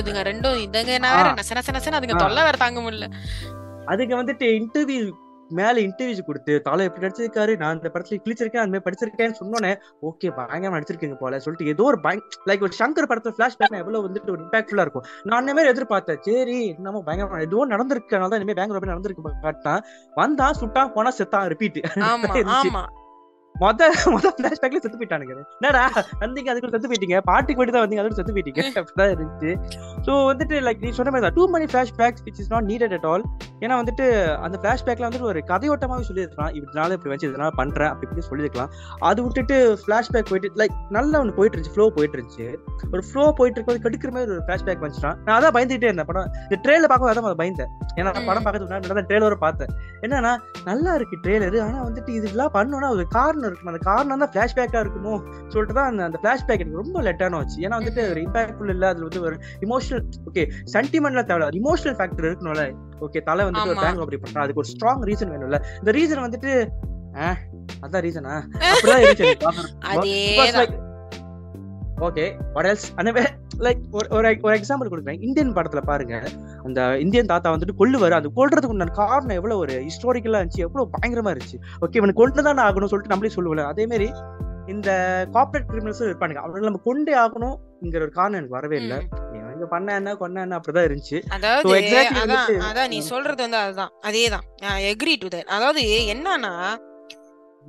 இதுங்க 0.00 0.22
ரெண்டும் 0.28 0.58
இதுங்க 0.64 0.92
அதுங்க. 1.12 2.20
தொல்லை 2.22 2.42
வேற 2.42 2.56
தாங்க 2.58 2.80
முடியல. 2.80 3.08
அதுக்கு 3.86 4.14
வந்துட்டு 4.16 4.46
இன்டர்வியூ 4.60 5.04
மேல 5.50 5.76
இன்டர்வியூஸ் 5.80 6.26
கொடுத்து 6.26 6.62
தலை 6.62 6.84
எப்படி 6.86 7.04
நடிச்சிருக்காரு 7.06 7.52
நான் 7.58 7.76
இந்த 7.76 7.90
படத்துல 7.94 8.20
கிழிச்சிருக்கேன் 8.24 8.62
அந்த 8.62 8.72
மாதிரி 8.72 8.86
படிச்சிருக்கேன்னு 8.86 9.38
சொன்னோன்னே 9.40 9.72
ஓகே 10.02 10.30
பயங்கரமா 10.38 10.78
நடிச்சிருக்கீங்க 10.78 11.14
போல 11.14 11.38
சொல்லிட்டு 11.38 11.70
ஏதோ 11.74 11.84
ஒரு 11.84 12.00
பயங் 12.06 12.22
லைக் 12.50 12.64
ஒரு 12.68 12.76
சங்கர் 12.80 13.10
படத்துல 13.12 13.34
பிளாஷ் 13.38 13.58
பேக் 13.60 13.80
எவ்வளவு 13.82 14.04
வந்துட்டு 14.08 14.34
ஒரு 14.34 14.42
இம்பாக்ட்ஃபுல்லா 14.46 14.86
இருக்கும். 14.86 15.06
நான் 15.24 15.40
அந்த 15.40 15.54
மாதிரி 15.54 15.72
எதிர்பார்த்தேன். 15.74 16.20
சரி 16.28 16.58
என்னமோ 16.68 17.02
பயங்கரமா 17.08 17.40
ஏதோ 17.48 17.66
நடந்திருக்கு. 17.74 18.14
அதனால 18.14 18.30
தான் 18.30 18.40
இனிமே 18.40 18.58
பேங்க் 18.60 18.76
ராபரி 18.76 18.92
நடந்திருக்கு 18.94 19.42
காட்டான் 19.46 19.82
வந்தா 20.14 20.48
சுட்டான் 20.60 20.94
போனா 20.96 21.12
செத்தான் 21.20 21.48
ரிப்பீட் 21.54 21.80
மொத 23.62 23.88
மொத 24.14 24.30
பிளாஷ்பேக்ல 24.38 24.80
செத்து 24.84 24.98
போயிட்டானுங்க 25.00 25.34
என்னடா 25.58 25.82
வந்தீங்க 26.22 26.50
அதுக்குள்ள 26.52 26.72
செத்து 26.74 26.90
போயிட்டீங்க. 26.90 27.18
பாட்டுக்கு 27.30 27.58
போயிட்டு 27.58 27.74
தான் 27.76 27.84
வந்தீங்க 27.84 28.02
அதுக்கு 28.02 28.18
செத்து 28.18 28.34
போயிட்டீங்க. 28.36 28.62
அப்படிதான் 28.80 29.12
இருந்துச்சு. 29.14 29.50
ஸோ 30.06 30.12
வந்துட்டு 30.30 30.56
லைக் 30.66 30.82
நீ 30.84 30.90
சொன்ன 30.98 31.12
மாதிரி 31.12 31.26
தான். 31.26 31.36
Too 31.38 31.44
many 31.54 31.66
flashbacks 31.72 32.24
which 32.26 32.40
is 32.42 32.50
not 32.54 32.66
needed 32.70 32.94
at 32.98 33.06
all 33.12 33.24
ஏன்னா 33.64 33.74
வந்துட்டு 33.80 34.06
அந்த 34.46 34.56
ஃபிளாஷ்பேக்ல 34.62 35.06
வந்துட்டு 35.06 35.28
ஒரு 35.32 35.40
கதையோட்டமாவே 35.50 36.04
சொல்லியிருக்கலாம். 36.08 36.50
இதனால 36.58 36.96
இப்படி 36.96 37.12
வச்சு 37.12 37.28
இதனால 37.30 37.50
பண்றேன் 37.60 37.90
அப்படி 37.92 38.06
இப்படி 38.08 38.24
சொல்லியிருக்கலாம். 38.30 38.70
அது 39.10 39.18
விட்டுட்டு 39.26 39.56
ஃபிளாஷ்பேக் 39.82 40.30
போயிட்டு 40.32 40.50
லைக் 40.62 40.76
நல்லா 40.98 41.16
ஒன்று 41.22 41.36
போயிட்டு 41.38 41.56
இருந்துச்சு 41.56 41.74
ஃப்ளோ 41.76 41.86
போயிட்டு 41.98 42.16
இருந்துச்சு. 42.18 42.48
ஒரு 42.94 43.02
ஃப்ளோ 43.08 43.24
போயிட்டு 43.38 43.56
இருக்கும்போது 43.58 43.84
கடுக்கிற 43.86 44.12
மாதிரி 44.16 44.34
ஒரு 44.36 44.44
ஃபிளாஷ்பேக் 44.46 44.82
வந்துச்சுட்டான் 44.84 45.18
நான் 45.26 45.36
அதான் 45.38 45.54
பயந்துட்டே 45.58 45.88
இருந்தேன். 45.90 46.10
படம் 46.12 46.28
இந்த 46.46 46.58
ட்ரெயில 46.66 46.90
பார்க்கும் 46.92 47.10
அதான் 47.12 47.40
பயந்தேன். 47.42 47.72
ஏன்னா 47.98 48.12
படம் 48.30 48.44
பார்க்கறதுக்கு 48.46 48.70
முன்னாடி 48.70 49.00
தான் 49.00 49.10
ட்ரெயிலரை 49.10 49.40
பார்த்தேன். 49.46 49.72
என்னன்னா 50.04 50.34
நல்லா 50.70 50.92
இருக்கு 50.98 51.16
ட்ரெய்லர் 51.24 51.58
ஆனா 51.66 51.78
வந்துட்டு 51.88 52.12
இதெல்லாம் 52.20 52.54
பண்ணோம்னா 52.58 52.90
ஒரு 52.98 53.06
காரணம் 53.16 53.45
இருக்கும். 53.46 53.68
அந்த 53.68 53.80
காரணம் 53.86 54.22
தான் 54.22 54.32
பிளாஷ்பேக்கா 54.34 54.80
இருக்குமோ 54.84 55.14
சொல்லிட்டு 55.48 55.76
தான் 55.78 55.88
அந்த 55.90 56.02
அந்த 56.04 56.18
பிளாஷ்பேக் 56.22 56.62
எனக்கு 56.62 56.82
ரொம்ப 56.82 57.02
லெட்டான 57.02 57.38
வச்சு 57.40 57.58
ஏன்னா 57.62 57.78
வந்துட்டு 57.80 58.04
ஒரு 58.10 58.22
இம்பாக்ட்ஃபுல் 58.24 58.72
இல்ல 58.74 58.86
அதுல 58.92 59.06
வந்து 59.08 59.22
ஒரு 59.26 59.36
இமோஷனல் 59.66 60.02
ஓகே 60.28 60.44
சென்டிமெண்ட்ல 60.74 61.24
தேவை 61.26 61.50
இமோஷனல் 61.60 61.98
ஃபேக்டர் 61.98 62.28
இருக்கணும்ல 62.28 62.64
ஓகே 63.00 63.20
தலை 63.24 63.44
வந்துட்டு 63.46 63.72
ஒரு. 63.72 63.82
பேங்க் 63.84 64.02
அப்படி 64.04 64.20
பண்றான் 64.20 64.44
அதுக்கு 64.44 64.62
ஒரு 64.62 64.70
ஸ்ட்ராங் 64.72 65.04
ரீசன் 65.08 65.32
வேணும்ல. 65.34 65.60
இந்த 65.78 65.92
ரீசன் 65.98 66.26
வந்துட்டு 66.26 66.52
அதான் 67.82 68.02
ரீசனா 68.04 68.34
அப்படிதான் 68.70 69.02
இருந்துச்சு 69.02 70.82
ஓகே 72.06 72.24
வாட் 72.54 72.66
எல்ஸ் 72.66 72.86
அந்த 72.96 73.10
லைக் 73.64 73.82
ஒரு 73.90 74.06
ஒரு 74.16 74.36
ஒரு 74.42 74.54
எக்ஸாம்பிள் 74.58 74.90
கொடுக்குறேன். 74.92 75.20
இந்தியன் 75.26 75.52
படத்துல 75.58 75.80
பாருங்க. 75.90 76.16
அந்த 76.64 76.80
இந்தியன் 77.04 77.30
தாத்தா 77.32 77.52
வந்துட்டு 77.54 77.76
கொல்லுவாரு. 77.78 78.14
அந்த 78.18 78.30
கொல்றதுக்கு 78.38 78.74
உண்டான 78.74 78.96
காரணம் 79.02 79.36
எவ்வளவு 79.36 79.60
ஒரு 79.60 79.86
ஹிஸ்டாரிக்கலா 79.86 80.40
இருந்துச்சு 80.40 80.64
எவ்வளவு 80.66 80.90
பயங்கரமா 80.96 81.32
இருந்துச்சு. 81.34 81.60
ஓகே 81.84 82.00
இவனுக்கு 82.00 82.22
கொண்டு 82.22 82.42
தான் 82.48 82.64
ஆகணும் 82.66 82.92
சொல்லிட்டு 82.92 83.14
நம்மளே 83.14 83.34
சொல்லுவோம்ல. 83.36 83.66
அதே 83.72 83.86
மாதிரி 83.86 84.08
இந்த 84.74 84.90
கார்பரேட் 85.34 85.68
கிரிமினல்ஸும் 85.70 86.08
இருப்பானுங்க. 86.10 86.40
அவங்களை 86.44 86.68
நம்ம 86.70 86.82
கொண்டே 86.84 87.14
ஆகணும்ங்கிற 87.24 88.02
ஒரு 88.06 88.14
காரணம் 88.20 88.38
எனக்கு 88.40 88.58
வரவே 88.58 88.76
இல்லை. 88.76 88.98
இங்க 89.54 89.66
பண்ண 89.66 89.94
என்ன 89.94 90.14
கொன்ன 90.14 90.40
என்ன 90.40 90.56
அப்படிதான் 90.58 90.86
இருந்துச்சு. 90.88 91.18
அதாவது 91.28 91.74
அதான் 92.70 92.88
நீ 92.88 93.00
சொல்றது 93.00 93.42
வந்து 93.42 93.56
அதுதான். 93.56 93.92
அதேதான். 94.08 94.44
எக்ரி 94.90 95.14
டு 95.22 95.28
தட் 95.36 95.54
அதாவது 95.58 95.82
என்னன்னா 96.14 96.52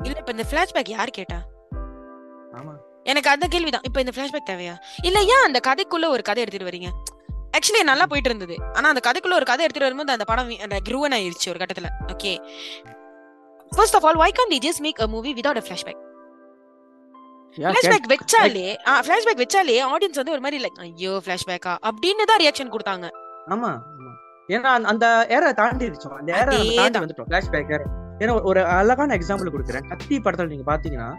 இல்ல 0.03 0.17
இப்ப 0.21 0.31
இந்த 0.31 0.45
பிளாஷ்பேக் 0.51 0.89
யார் 0.89 1.17
கேட்டா? 1.19 1.39
எனக்கு 3.03 3.29
அந்த 3.29 3.47
கேள்விதான். 3.47 3.81
இப்ப 3.83 3.99
இந்த 3.99 4.11
பிளாஷ்பேக் 4.15 4.49
தேவையா? 4.49 4.73
இல்ல 5.03 5.19
ஏன் 5.19 5.43
அந்த 5.45 5.59
கதைக்குள்ள 5.67 6.07
ஒரு 6.07 6.21
கதை 6.21 6.43
எடுத்துட்டு 6.43 6.77
வரீங்க? 6.77 6.89
ஆக்சுவலி 7.57 7.83
நல்லா 7.83 8.05
போயிட்டு 8.05 8.35
இருந்தது. 8.35 8.63
ஆனா 8.73 8.89
அந்த 8.89 9.11
கதைக்குள்ள 9.11 9.33
ஒரு 9.33 9.45
கதை 9.45 9.65
எடுத்துட்டு 9.65 9.95
வரும்போது 9.95 10.11
அந்த 10.11 10.23
படம் 10.23 10.49
க்ரூவன் 10.89 11.17
ஆயிருச்சு 11.17 11.49
ஒரு 11.49 11.65
கட்டத்துல. 11.65 11.85
Okay 12.07 12.49
first 13.75 13.95
of 13.95 14.05
all 14.05 14.15
why 14.15 14.31
can't 14.31 14.47
they 14.47 14.69
just 14.69 14.79
make 14.79 14.99
a 14.99 15.07
movie 15.07 15.33
without 15.33 15.57
a 15.57 15.63
flashback 15.69 16.05
flashback 17.57 18.13
வச்சாலே 18.13 18.75
ஃபிளாஷ்பேக் 18.85 19.41
வச்சாலே 19.41 19.77
ஆடியன்ஸ் 19.77 20.15
வந்து 20.15 20.31
ஒரு 20.31 20.41
மாதிரி 20.41 20.63
லைக் 20.63 20.79
ஐயோ 20.79 21.21
ஃபிளாஷ்பேக்கா 21.25 21.75
அப்படின்னு 21.75 22.23
தான் 22.25 22.39
ரியாக்ஷன் 22.39 22.73
கொடுத்தாங்க. 22.73 23.09
ஆமா. 23.47 23.79
ஏன்னா 24.47 24.61
அந்த- 24.61 24.87
அந்த 24.87 25.25
ஏரை 25.29 25.51
தாண்டிடுச்சோம் 25.51 26.17
அந்த 26.17 26.37
ஏரை 26.37 26.75
தாண்டி. 26.75 26.99
வந்துட்டோம். 26.99 27.29
பிளாஷ்பேக் 27.29 27.73
ஏரை 27.73 27.85
ஏன்னா 28.21 28.33
ஒரு 28.49 28.61
அழகான 28.77 29.15
எக்ஸாம்பிள் 29.17 29.53
கொடுக்குறேன். 29.55 29.87
கத்தி 29.91 30.15
படத்துல 30.25 30.51
நீங்க 30.53 30.65
பாத்தீங்கன்னா. 30.71 31.09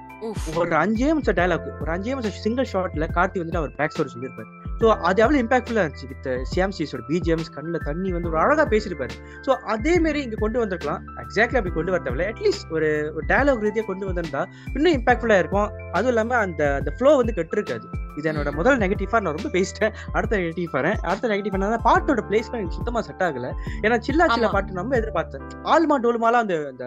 ஒரு 0.60 0.74
அஞ்சே 0.84 1.08
நிமிஷம் 1.10 1.36
டயலாக் 1.38 1.68
ஒரு 1.82 1.90
அஞ்சே 1.94 2.12
நிமிஷம் 2.14 2.38
சிங்கிள் 2.44 2.68
ஷாட்ல 2.72 3.06
கார்த்தி 3.18 3.40
வந்துட்டு 3.40 3.60
அவர் 3.60 3.76
பேக் 3.80 3.92
ஸ்டோரி 3.94 4.12
சொல்லியிருப்பாரு. 4.14 4.48
ஸோ 4.80 4.88
அது 5.08 5.18
எவ்வளவு 5.22 5.42
இம்பாக்ட்ஃபுல்லா 5.44 5.82
இருந்துச்சு 5.84 6.08
வித் 6.10 6.26
சிஎம் 6.50 6.74
சீஸோட 6.76 7.02
பிஜிஎம்ஸ் 7.10 7.52
கண்ணில் 7.56 7.84
தண்ணி 7.88 8.10
வந்து 8.16 8.30
ஒரு 8.32 8.38
அழகா 8.42 8.64
பேசியிருப்பாரு. 8.72 9.14
ஸோ 9.46 9.50
அதே 9.74 9.94
மாதிரி 10.04 10.20
இங்க 10.26 10.36
கொண்டு 10.44 10.58
வந்திருக்கலாம். 10.62 11.00
எக்ஸாக்ட்லி 11.24 11.58
அப்படி 11.60 11.74
கொண்டு 11.78 11.94
வரத்தவில்ல. 11.94 12.26
அட்லீஸ்ட் 12.32 12.74
ஒரு 12.76 12.90
ஒரு 13.16 13.24
டயலாக் 13.32 13.64
ரீதியா 13.66 13.84
கொண்டு 13.90 14.06
வந்திருந்தா 14.10 14.42
இன்னும் 14.76 14.96
இம்பாக்ட்ஃபுல்லா 14.98 15.38
இருக்கும். 15.44 15.70
அதுவும் 15.94 16.12
இல்லாம 16.14 16.36
அந்த 16.46 16.62
அந்த 16.80 16.92
ஃப்ளோ 16.98 17.12
வந்து 17.22 17.34
கெட்டிருக்காது. 17.40 17.88
இது 18.18 18.28
என்னோட 18.30 18.50
முதல் 18.58 18.78
நெகட்டிவா 18.82 19.18
நான் 19.22 19.36
ரொம்ப 19.36 19.50
பேசிட்டேன். 19.56 19.92
அடுத்த 20.16 20.38
நெகட்டிவ் 20.40 20.70
வரேன். 20.78 20.96
அடுத்த 21.08 21.28
நெகட்டிவ் 21.32 21.56
என்ன 21.58 21.80
பாட்டோட 21.88 22.22
பிளேஸ்மெண்ட் 22.30 22.62
எனக்கு 22.62 22.78
சுத்தமா 22.78 23.00
செட் 23.08 23.24
ஆகல. 23.26 23.50
ஏன்னா 23.84 23.98
சில்லா 24.06 24.26
சில்லா. 24.34 24.50
பாட்டு 24.56 24.78
நம்ம 24.80 24.96
எதிர்பார்த்தேன். 25.00 25.44
ஆல்மா 25.74 25.98
டோல்மாலாம் 26.06 26.44
அந்த 26.46 26.56
அந்த 26.72 26.84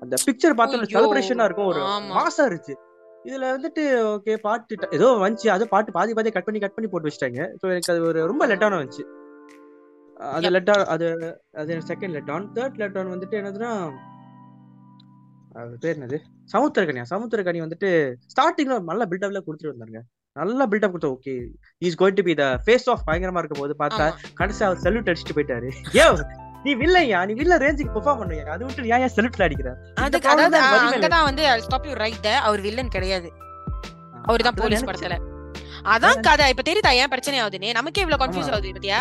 அந்த 0.00 0.14
பிக்சர் 0.26 0.54
பார்த்து 0.54 0.78
ஐயோ, 0.78 0.92
செலிப்ரேஷனா 0.94 1.44
இருக்கும். 1.44 1.66
ஒரு. 1.66 1.82
மாசம் 2.14 2.46
இருந்துச்சு. 2.48 2.76
இதுல 3.24 3.48
வந்துட்டு 3.56 3.82
ஓகே 4.12 4.34
பாட்டு 4.40 4.88
ஏதோ 4.90 5.08
வந்துச்சு. 5.24 5.48
அது 5.48 5.68
பாட்டு 5.68 5.92
பாதி 5.92 6.14
பாதி 6.14 6.30
கட் 6.30 6.44
பண்ணி 6.44 6.60
கட் 6.60 6.74
பண்ணி 6.74 6.90
போட்டு 6.90 7.08
வச்சிட்டாங்க. 7.08 7.42
ஸோ 7.60 7.66
எனக்கு 7.70 7.92
அது 7.92 8.02
ஒரு 8.02 8.26
ரொம்ப 8.26 8.46
லெட்டான 8.46 8.78
வந்துச்சு. 8.80 9.04
அது 10.32 10.46
Yep. 10.46 10.52
லெட் 10.52 10.70
அது 10.94 11.06
அது 11.56 11.78
second 11.86 12.10
let 12.10 12.30
on 12.30 12.48
third 12.54 12.76
let 12.78 12.98
on 12.98 13.12
வந்துட்டு 13.14 13.38
என்னதுன்னா 13.40 13.70
அது 15.54 15.76
பேர் 15.78 15.96
என்னது? 15.96 16.18
சமுத்திரகனியா? 16.52 17.04
சமுத்திரகனி 17.10 17.60
வந்துட்டு 17.60 17.88
ஸ்டார்டிங்ல 18.26 18.76
நல்ல 18.82 19.04
பில்டப்ல 19.06 19.40
கொடுத்துட்டு 19.46 19.74
வந்தாங்க. 19.74 20.00
நல்ல 20.36 20.66
பில்டப் 20.66 20.92
கொடுத்தா 20.92 21.10
okay 21.10 21.34
is 21.82 21.98
going 22.00 22.14
to 22.14 22.22
be 22.22 22.34
the 22.34 22.44
face 22.66 22.88
of 22.88 23.02
பயங்கரமா 23.08 23.38
இருக்க 23.38 23.56
போது 23.58 23.74
பார்த்தா. 23.78 24.06
கடைசி 24.34 24.64
அவர் 24.64 24.78
செல்யூட் 24.78 25.10
அடிச்சுட்டு 25.10 25.36
போயிட்டாரு. 25.38 25.68
ஏ 25.96 26.04
நீ 26.64 26.72
வில்லையா? 26.80 27.20
நீ 27.28 27.32
வில்ல 27.38 27.54
ரேஞ்சுக்கு 27.64 27.94
பெர்ஃபார்ம் 27.94 28.20
பண்ணுவியா? 28.20 28.46
அது 28.56 28.64
விட்டு 28.66 28.90
ஏன் 28.94 29.12
செல்யூட்ல 29.16 29.46
அடிக்கிற? 29.46 29.70
அதுக்கு 30.04 30.28
அதாவது 30.32 30.56
தான் 30.56 30.88
அங்கதான் 30.94 31.28
வந்து 31.28 31.44
ஸ்டாப் 31.66 31.86
யூ 31.86 31.94
ரைட் 32.02 32.28
அவர் 32.48 32.60
வில்லன் 32.66 32.92
கிடையாது. 32.96 33.30
அவர்தான் 34.26 34.52
அப்படிதான் 34.52 34.60
போலீஸ். 34.64 34.88
படத்துல. 34.90 35.16
அதான் 35.94 36.20
கதை. 36.26 36.44
இப்ப 36.52 36.62
தெரியுதா 36.68 36.90
ஏன் 37.02 37.12
பிரச்சனை 37.14 37.38
ஆகுதுன்னு? 37.44 37.70
நமக்கே 37.78 38.02
இவ்வளவு 38.04 38.22
கன்ஃபியூஸ். 38.24 38.52
ஆகுது 38.56 38.76
பத்தியா? 38.78 39.00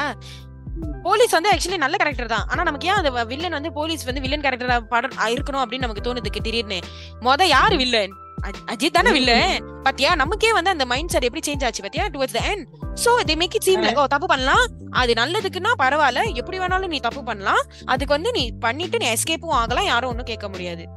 போலீஸ் 1.04 1.36
வந்து 1.36 1.52
ஆக்சுவலி 1.52 1.78
நல்ல 1.78 1.96
கேரக்டர் 2.02 2.34
தான். 2.34 2.46
ஆனா 2.52 2.62
நமக்கு 2.64 2.88
ஏன் 2.88 3.00
அந்த 3.02 3.24
வில்லன் 3.32 3.58
வந்து 3.58 3.72
போலீஸ் 3.78 4.04
வந்து 4.10 4.22
வில்லன் 4.26 4.44
கேரக்டரா 4.46 4.78
படம் 4.94 5.16
இருக்கணும் 5.36 5.64
அப்படின்னு 5.64 5.86
நமக்கு 5.88 6.06
தோணுதுக்கு 6.08 6.46
திடீர்னு. 6.48 6.80
மொத 7.28 7.44
யாரு 7.56 7.78
வில்லன் 7.78 8.14
அஜித் 8.50 8.96
தானே 8.98 9.12
வில்லன் 9.12 9.64
பாத்தியா? 9.84 10.16
நமக்கே 10.16 10.54
வந்து 10.54 10.70
அந்த 10.70 10.86
மைண்ட் 10.86 11.10
செட் 11.10 11.24
எப்படி 11.24 11.52
சேஞ்ச் 11.52 11.66
ஆச்சு 11.66 11.82
பாத்தியா? 11.82 12.06
Towards 12.06 12.38
the 12.38 12.42
end 12.54 12.66
so 13.06 13.32
they 13.32 13.36
make 13.36 13.56
it 13.56 13.62
seem 13.62 13.84
like 13.84 13.98
oh 13.98 14.06
தப்பு 14.06 14.28
பண்ணலாம். 14.28 14.66
அது 14.92 15.14
நல்லதுக்குன்னா 15.14 15.72
பரவாயில்ல. 15.80 16.34
எப்படி 16.34 16.60
வேணாலும் 16.60 16.88
நீ 16.88 17.00
தப்பு 17.00 17.24
பண்ணலாம். 17.24 17.64
அதுக்கு 17.86 18.14
வந்து 18.14 18.32
நீ 18.32 18.52
பண்ணிட்டு 18.52 18.98
நீ 18.98 19.14
எஸ்கேப்பும் 19.14 19.58
ஆகலாம். 19.62 19.86
யாரும் 19.86 20.10
ஒண்ணும் 20.10 20.26
கேட்க 20.26 20.50
முடியாது. 20.50 20.88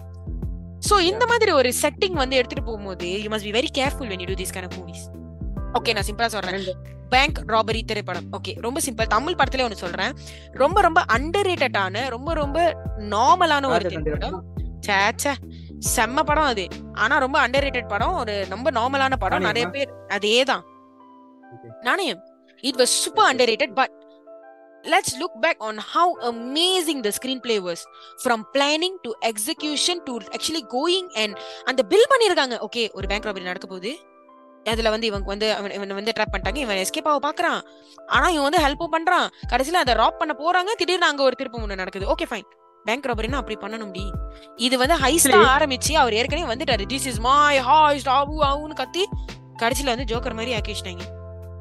சோ 0.91 1.01
இந்த 1.01 1.27
மாதிரி 1.27 1.53
ஒரு 1.53 1.75
செட்டிங் 1.83 2.13
வந்து 2.13 2.37
எடுத்துட்டு 2.37 2.65
போகும்போது 2.65 3.23
you 3.23 3.29
must 3.29 3.51
be 3.51 3.51
very 3.51 3.71
careful 3.79 4.13
you 4.15 4.29
do 4.33 4.37
these 4.37 4.53
kind 4.53 4.71
of 4.71 4.79
movies. 4.79 5.03
Okay 5.75 5.93
நான் 5.93 6.05
சிம்பிளா 6.11 6.27
சொல்றேன். 6.27 6.77
பேங்க் 7.09 7.43
ராபரி 7.47 7.85
திரைப்படம். 7.85 8.25
ஓகே 8.33 8.61
ரொம்ப 8.61 8.81
சிம்பிள் 8.85 9.07
தமிழ் 9.07 9.35
படத்துல 9.35 9.63
ஒன்னு 9.63 9.77
சொல்றேன். 9.77 10.13
ரொம்ப 10.53 10.81
ரொம்ப 10.81 11.05
அண்டர் 11.13 11.49
ரேட்டடான 11.51 12.09
ரொம்ப 12.09 12.35
ரொம்ப 12.35 12.85
நார்மலான 12.99 13.69
ஒரு 13.69 13.89
திரைப்படம். 13.89 14.45
ச்சே, 14.87 15.13
ச்சே. 15.23 15.33
செம்ம 15.97 16.23
படம் 16.23 16.45
அது. 16.45 16.67
ஆனா 16.95 17.19
ரொம்ப 17.19 17.49
அண்டர் 17.49 17.61
ரேட்டட் 17.61 17.89
படம். 17.89 18.15
ஒரு 18.15 18.47
ரொம்ப 18.49 18.71
நார்மலான 18.71 19.13
படம். 19.19 19.41
நிறைய? 19.41 19.69
பேர் 19.69 19.93
அதேதான். 20.09 20.63
Okay. 21.55 21.73
Naanayam. 21.81 22.21
It 22.61 22.75
was 22.75 22.83
super 22.83 23.37
underrated 23.39 23.75
but 23.75 24.03
let's 24.83 25.21
look 25.21 25.39
back 25.41 25.63
on 25.63 25.77
how 25.77 26.23
amazing 26.23 27.01
the 27.01 27.11
screenplay 27.39 27.59
was 27.59 27.85
from 28.25 28.43
planning 28.53 28.97
to 29.03 29.11
execution 29.21 30.03
to 30.05 30.19
actually 30.19 30.65
going 30.69 31.23
and 31.23 31.39
அந்த 31.65 31.83
பில் 31.83 32.07
பண்ணிருக்காங்க 32.11 32.67
ஓகே 32.71 32.93
ஒரு 32.93 33.07
பேங்க் 33.07 33.25
ராபரி 33.25 33.43
நடக்க 33.43 33.67
போகுது 33.67 33.99
அதுல 34.65 34.91
வந்து 34.91 35.07
இவங்க 35.07 35.27
வந்து 35.27 35.55
அவன் 35.55 35.71
இவன் 35.71 35.95
வந்து 35.95 36.13
ட்ராப் 36.17 36.35
பண்ணிட்டாங்க. 36.35 36.57
இவன் 36.57 36.77
எஸ்கேப் 36.77 37.05
ஆக 37.05 37.29
பாக்குறான். 37.29 37.61
ஆனா 38.07 38.29
இவன் 38.29 38.51
வந்து 38.51 38.63
ஹெல்ப்பும் 38.63 38.93
பண்றான். 38.93 39.29
கடைசியில 39.53 39.73
அதை 39.73 39.95
ராப் 39.95 40.19
பண்ண 40.19 40.35
போறாங்க. 40.39 40.71
திடீர்னு 40.77 41.07
அங்க 41.07 41.23
ஒரு 41.23 41.37
திருப்பம் 41.37 41.65
ஒண்ணு 41.65 41.75
நடக்குது. 41.75 42.07
ஓகே 42.07 42.31
ஃபைன் 42.31 42.43
பேங்க் 42.85 43.07
ராபரினா 43.07 43.33
அப்படி 43.33 43.57
பண்ணணும் 43.57 43.90
டி 43.90 44.12
இது 44.57 44.79
வந்து 44.79 44.94
Actually- 44.94 45.47
ஆரம்பிச்சு 45.55 45.92
அவர் 45.92 46.12
ஏற்கனவே 46.12 46.55
வந்துட்டாரு. 46.55 46.85
திஸ் 46.88 47.07
இஸ் 47.07 47.18
மை 47.18 47.59
ஹாய்ஸ்ட் 47.61 48.11
ஆவு 48.11 48.37
ஆவுன்னு 48.42 48.75
கத்தி 48.75 49.09
கடைசியில 49.62 49.85
வந்து 49.85 50.05
ஜோக்கர் 50.05 50.33
மாதிரி 50.33 50.55
ஆக்கி 50.55 50.73
வச்சிட்டாங்க 50.73 51.01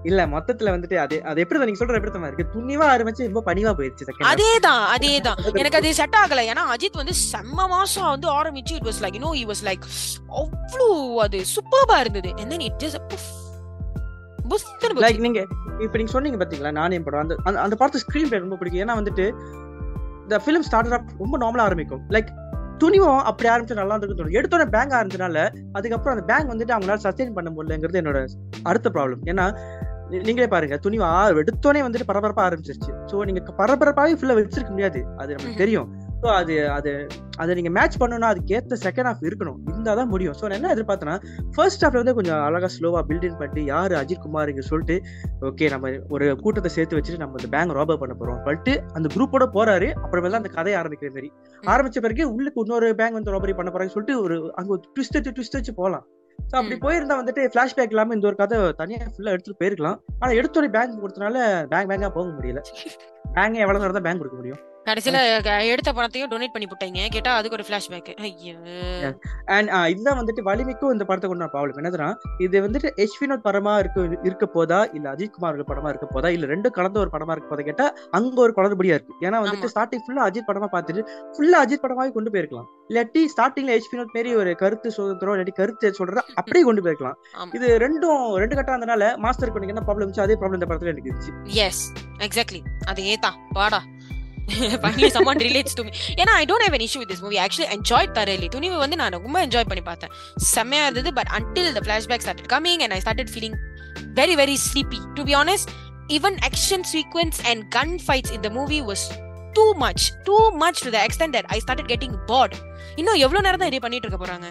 இல்ல 0.03 0.27
மொத்தத்துல 0.27 0.69
வந்துட்டு 0.69 0.95
அது 0.95 1.23
அது 1.23 1.41
எப்படி 1.41 1.63
நீங்க 1.63 1.85
சொல்ற 1.85 1.95
எப்படி 1.95 2.27
இருக்கு? 2.27 2.59
துணிவா 2.59 2.87
ஆரம்பிச்சு 2.87 3.31
ரொம்ப 3.31 3.53
பணிவா 3.53 3.73
போயிருச்சு. 3.73 4.05
அதேதான் 4.23 4.81
அதேதான். 4.95 5.37
எனக்கு 5.53 5.77
அது 5.77 5.93
செட் 5.93 6.15
ஆகல. 6.25 6.41
ஏன்னா 6.41 6.63
அஜித் 6.75 6.93
வந்து 6.93 7.13
செம்ம 7.31 7.67
மாசம் 7.67 8.09
வந்து 8.09 8.29
ஆரம்பிச்சு 8.31 8.73
it 8.73 8.83
was 8.83 9.01
like 9.01 9.13
you 9.13 9.19
know 9.19 9.31
he 9.33 9.49
was 9.49 9.65
like 9.65 9.83
அவ்வளோ 10.29 11.15
அது 11.15 11.43
சூப்பர்பா 11.55 11.99
இருந்தது. 11.99 12.29
Just 12.29 12.97
puff. 13.09 13.23
புஸ்ன்னு 14.43 14.93
போச்சு. 14.93 14.93
லைக் 14.93 15.19
நீங்க 15.19 15.39
இப்ப 15.79 15.97
நீங்க 15.97 16.11
சொன்னீங்க 16.11 16.45
பாத்தீங்களா 16.45 16.71
நானே 16.71 16.99
படம் 16.99 17.37
அந்த- 17.43 17.59
அந்த 17.61 17.75
படத்து 17.79 17.99
ஸ்கிரீன் 18.05 18.27
பிளே 18.27 18.37
ரொம்ப 18.37 18.55
பிடிக்கும். 18.55 18.87
ஏன்னா 18.87 18.91
வந்துட்டு 18.91 19.25
இந்த 20.23 20.37
ஃபிலிம் 20.45 20.65
ஸ்டார்ட் 20.69 20.91
அப் 20.91 21.11
ரொம்ப 21.17 21.37
நார்மலா 21.37 21.65
ஆரம்பிக்கும். 21.67 22.01
லைக் 22.09 22.31
துணிவும் 22.77 23.19
அப்படி 23.19 23.49
ஆரம்பிச்சு 23.49 23.73
நல்லா 23.73 23.95
இருக்கு 23.95 24.17
தோணும். 24.19 24.35
எடுத்தோட 24.39 24.63
பேங்க் 24.69 24.93
ஆரம்பிச்சனால 24.99 25.47
அதுக்கப்புறம் 25.71 26.15
அந்த 26.15 26.25
பேங்க் 26.29 26.51
வந்துட்டு 26.51 26.75
அவங்களால 26.75 26.99
சஸ்டெயின் 27.03 27.33
பண்ண 27.33 27.49
முடியலங்கிறது 27.57 28.01
என்னோட 28.01 28.25
அடுத்த 28.63 28.89
ப்ராப்ளம் 28.93 29.25
ஏன்னா 29.25 29.45
நீங்களே 30.25 30.47
பாருங்க 30.47 30.77
துணி 30.77 30.97
எடுத்தோடனே 31.41 31.83
வந்துட்டு 31.85 32.07
பரபரப்பா 32.07 32.43
ஆரம்பிச்சிருச்சு. 32.47 32.91
சோ 33.11 33.25
நீங்க 33.25 33.41
பரபரப்பாவே 33.57 34.13
ஃபுல்லா 34.15 34.35
வச்சிருக்க 34.39 34.69
முடியாது. 34.69 34.99
அது 35.17 35.35
நமக்கு. 35.35 35.57
தெரியும். 35.57 35.87
ஸோ 36.23 36.29
அது 36.33 36.55
அது 36.69 36.91
அதை 37.37 37.51
நீங்க 37.55 37.69
மேட்ச் 37.69 37.97
பண்ணணும்னா 38.01 38.27
அதுக்கு 38.33 38.53
ஏத்த 38.57 38.75
செகண்ட் 38.83 39.07
ஹாஃப் 39.09 39.23
இருக்கணும். 39.29 39.57
இருந்தாதான் 39.67 39.99
தான் 40.01 40.11
முடியும். 40.11 40.35
ஸோ 40.39 40.43
நான் 40.43 40.57
என்ன 40.59 40.69
எதிர்பார்த்தேன்னா 40.75 41.15
ஃபர்ஸ்ட் 41.55 41.83
ஹாஃப்ல 41.83 42.01
வந்து 42.01 42.13
கொஞ்சம் 42.13 42.41
அழகா 42.45 42.69
ஸ்லோவா 42.75 43.01
பில்டிங் 43.09 43.37
பண்ணி 43.41 43.63
யாரு 43.65 43.95
அஜித் 44.01 44.23
குமார் 44.25 44.51
இங்க 44.53 44.63
சொல்லிட்டு 44.69 44.95
ஓகே 45.49 45.67
நம்ம 45.69 45.91
ஒரு 46.15 46.27
கூட்டத்தை 46.43 46.71
சேர்த்து 46.77 46.97
வச்சுட்டு 46.97 47.21
நம்ம 47.21 47.39
இந்த 47.39 47.49
பேங்க் 47.55 47.75
ராபர் 47.79 48.01
பண்ண 48.03 48.15
போறோம். 48.19 48.39
சொல்லிட்டு 48.47 48.75
அந்த 48.93 49.09
குரூப்போட 49.15 49.47
போறாரு. 49.57 49.89
அப்புறமேல 50.03 50.41
அந்த 50.41 50.51
கதையை 50.57 50.77
ஆரம்பிக்கிற 50.81 51.11
மாதிரி. 51.15 51.29
ஆரம்பிச்ச 51.63 51.99
பிறகு 51.99 52.25
உள்ளுக்கு 52.35 52.63
இன்னொரு 52.65 52.89
பேங்க் 53.01 53.19
வந்து 53.19 53.33
ராபரி 53.35 53.55
பண்ண 53.59 53.71
போறாங்கன்னு 53.71 53.97
சொல்லிட்டு 53.97 54.17
ஒரு 54.23 54.37
அங்க 54.55 54.71
ஒரு 54.77 54.83
ட்விஸ்ட் 54.95 55.17
வச்சு 55.19 55.35
ட்விஸ்ட் 55.37 55.57
வச்சு 55.59 55.73
போகலாம் 55.73 56.05
ஸோ 56.39 56.55
அப்படி. 56.59 56.77
போயிருந்தா 56.85 57.15
வந்துட்டு 57.19 57.41
ஃபிளாஷ்பேக் 57.51 57.93
இல்லாம 57.93 58.13
இந்த 58.13 58.27
ஒரு 58.27 58.35
கதை 58.35 58.57
தனியா 58.81 58.99
ஃபுல்லா 59.13 59.33
எடுத்துட்டு 59.35 59.61
போயிருக்கலாம். 59.61 59.97
ஆனா 60.19 60.31
எடுத்தோட 60.39 60.69
பேங்க் 60.77 61.03
கொடுத்தனால 61.03 61.37
பேங்க் 61.65 61.91
பேங்கா 61.91 62.11
போக 62.17 62.29
முடியல. 62.37 62.61
பேங்க் 63.37 63.63
எவ்வளவு 63.63 63.83
நேரம் 63.83 63.97
தான் 63.97 64.07
பேங்க் 64.07 64.21
கொடுக்க 64.21 64.37
முடியும்? 64.37 64.61
கடைசியில 64.87 65.17
எடுத்த 65.71 65.89
பணத்தையும் 65.97 66.31
டொனேட் 66.31 66.53
பண்ணி 66.53 66.67
போட்டாங்க. 66.69 67.01
கேட்டா 67.15 67.31
அதுக்கு 67.39 67.57
ஒரு 67.57 67.65
பிளாஷ்பேக் 67.67 68.09
ஐயோ. 68.27 68.53
அண்ட் 69.55 69.69
இதுதான் 69.91 70.17
வந்துட்டு 70.19 70.41
வலிமைக்கும் 70.47 70.93
இந்த 70.95 71.03
படத்தை 71.09 71.27
கொண்டு 71.29 71.47
ப்ராப்ளம் 71.53 71.79
என்னதுன்னா 71.81 72.09
இது 72.45 72.61
வந்துட்டு 72.65 72.89
எச் 73.03 73.17
வினோத் 73.21 73.45
படமா 73.47 73.73
இருக்க 73.83 73.99
இருக்க 74.29 74.45
போதா 74.55 74.79
இல்ல 74.97 75.05
அஜித் 75.13 75.33
குமார் 75.35 75.61
படமா 75.71 75.89
இருக்க 75.93 76.07
போதா 76.13 76.29
இல்ல 76.35 76.49
ரெண்டும் 76.53 76.75
கலந்த 76.77 76.99
ஒரு 77.03 77.11
படமா 77.15 77.33
இருக்க 77.35 77.49
போதா 77.51 77.65
கேட்டா 77.69 77.85
அங்க 78.17 78.35
ஒரு 78.45 78.53
குளறுபடியா 78.57 78.97
இருக்கு. 78.97 79.15
ஏன்னா 79.27 79.39
வந்துட்டு 79.43 79.71
ஸ்டார்டிங் 79.73 80.03
ஃபுல்லா 80.05 80.25
அஜித் 80.29 80.49
படமா 80.49 80.69
பார்த்துட்டு 80.75 81.03
ஃபுல்லா 81.35 81.59
அஜித் 81.65 81.83
படமாவே 81.85 82.13
கொண்டு 82.17 82.33
போயிருக்கலாம். 82.33 82.67
இல்லாட்டி 82.89 83.23
ஸ்டார்டிங்ல 83.33 83.75
எச் 83.77 83.89
வினோத் 83.93 84.15
மாரி 84.17 84.31
ஒரு 84.41 84.53
கருத்து 84.63 84.87
சுதந்திரம் 84.97 85.35
இல்லாட்டி 85.35 85.55
கருத்து 85.61 85.93
சொல்ற 85.99 86.17
அப்படியே 86.39 86.63
கொண்டு 86.69 86.83
போயிருக்கலாம். 86.85 87.17
இது 87.57 87.67
ரெண்டும் 87.85 88.21
ரெண்டு 88.43 88.57
கட்டம் 88.57 88.75
இருந்தனால 88.75 89.05
மாஸ்டருக்கு 89.25 89.73
என்ன 89.75 89.85
ப்ராப்ளம் 89.87 90.15
அதே 90.25 90.37
ப்ராப்ளம் 90.41 90.59
இந்த 90.59 90.69
படத்துல 90.71 90.93
எனக்கு 90.93 91.11
இருந்துச்சு. 91.11 91.33
எஸ் 91.67 91.83
எக்ஸாக்ட்லி 92.27 92.61
அது 92.91 93.01
ஏதா 93.13 93.31
வாடா. 93.53 93.81
Finally 94.83 95.09
someone 95.09 95.39
relates 95.47 95.73
to 95.73 95.83
me 95.85 95.91
ஏன்னா 96.21 96.33
I 96.41 96.45
don't 96.51 96.65
have 96.65 96.77
issue 96.87 97.01
with 97.03 97.11
this 97.13 97.21
movie 97.25 97.39
actually 97.45 97.69
enjoyed 97.77 98.09
thoroughly 98.17 98.49
Thunivu 98.49 98.77
வந்து 98.77 98.95
நான் 98.95 99.15
ரொம்ப 99.17 99.45
என்ஜாய் 99.45 99.69
பண்ணி 99.71 99.81
பார்த்தேன் 99.81 100.13
செம்மையா 100.55 100.83
இருந்தது 100.85 101.13
but 101.13 101.31
flashback 101.87 102.21
started 102.21 102.47
coming 102.47 102.81
and 102.85 102.93
I 102.93 103.01
started 103.05 103.29
feeling 103.35 103.55
very 104.21 104.35
very 104.35 104.57
sleepy 104.67 105.01
to 105.17 105.23
be 105.23 105.33
honest 105.41 105.69
even 106.09 106.33
action 106.49 106.83
sequence 106.83 107.37
and 107.51 107.71
gun 107.77 107.99
fights 107.99 108.31
in 108.31 108.41
the 108.41 108.49
movie 108.49 108.81
was 108.81 109.03
too 109.57 109.73
much 109.85 110.03
too 110.27 110.51
much 110.63 110.77
to 110.85 110.91
the 110.91 111.01
extent 111.07 111.31
that 111.37 111.45
I 111.49 111.59
started 111.59 111.87
getting 111.93 112.13
bored 112.31 112.55
இன்னும் 112.97 113.19
எவ்வளவு 113.25 113.45
நேரம் 113.47 113.61
தான் 113.61 113.71
இதே 113.71 113.79
பண்ணிட்டு 113.79 114.07
இருக்க 114.07 114.19
போறாங்க 114.23 114.47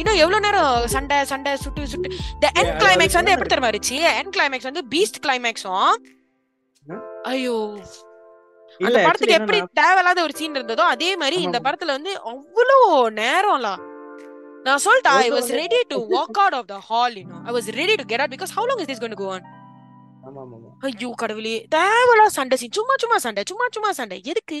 இன்னும் 0.00 0.18
எவ்வளவு 0.24 0.44
நேரம் 0.46 0.88
சண்டை 0.94 1.24
சண்டை 1.24 1.52
சுட்டு 1.64 1.86
சுட்டு 1.92 2.08
Yeah, 2.44 2.68
climax 2.82 3.08
அது 3.10 3.18
வந்து 3.20 3.32
எப்படி 3.36 3.50
தெரியுமா 3.52 3.70
இருந்துச்சு 3.72 3.98
end 4.20 4.30
climax 4.36 4.62
வந்து 4.70 4.82
பீஸ்ட் 4.92 5.18
கிளைமேக்ஸும்? 5.24 5.96
ஐயோ 7.32 7.56
அந்த 8.80 8.98
படத்துக்கு 9.00 9.36
எப்படி 9.36 9.58
தேவையில்லாத 9.74 10.22
ஒரு 10.22 10.34
சீன் 10.36 10.54
இருந்ததோ 10.54 10.84
அதே 10.88 11.10
மாதிரி 11.16 11.36
இந்த. 11.42 11.58
படத்துல 11.60 11.94
வந்து 11.96 12.12
அவ்வளோ 12.30 12.78
நேரம்ல. 13.18 13.68
நான் 14.66 14.82
சொல்லிட்டேன் 14.84 15.18
I 15.18 15.28
was 15.30 15.50
ready 15.58 15.80
to 15.88 15.96
walk 16.12 16.38
out 16.38 16.54
of 16.54 16.66
the 16.66 16.78
hall 16.88 17.16
you 17.16 17.24
know 17.24 17.38
I 17.44 17.52
was 17.52 17.68
ready 17.74 17.94
to 17.94 18.04
get 18.04 18.20
out 18.20 18.34
because 18.36 18.52
how 18.56 18.66
long 18.70 18.80
is 18.80 18.90
this 18.90 19.02
going 19.02 19.14
to 19.16 19.20
go 19.22 19.28
on 19.30 19.46
ஐயோ 20.88 21.10
கடவுளே. 21.16 21.54
தேவையில்லாத 21.70 22.30
சண்டை 22.30 22.56
சீன் 22.56 22.74
சும்மா 22.78 22.94
சும்மா 22.96 23.18
சண்டை 23.18 23.42
சும்மா 23.46 23.66
சும்மா 23.68 23.90
சண்டை. 23.92 24.18
எதுக்கு? 24.24 24.58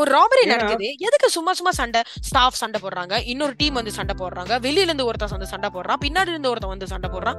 ஒரு 0.00 0.10
ராபரி 0.16 0.46
நடக்குது. 0.50 0.86
எதுக்கு 1.06 1.28
சும்மா 1.30 1.52
சும்மா 1.52 1.70
சண்டை? 1.70 2.02
ஸ்டாஃப் 2.28 2.54
சண்டை 2.60 2.80
போடுறாங்க. 2.84 3.14
இன்னொரு 3.32 3.54
டீம் 3.56 3.74
வந்து 3.78 3.92
சண்டை 3.96 4.14
போடுறாங்க. 4.20 4.52
வெளியில 4.66 4.86
இருந்து 4.88 5.04
ஒருத்தன் 5.08 5.30
வந்து 5.30 5.46
சண்டை 5.46 5.68
போடுறான். 5.74 5.98
பின்னாடி 6.04 6.30
இருந்து 6.34 6.48
ஒருத்தன் 6.50 6.72
வந்து 6.74 6.86
சண்டை 6.92 7.10
போடுறான். 7.14 7.38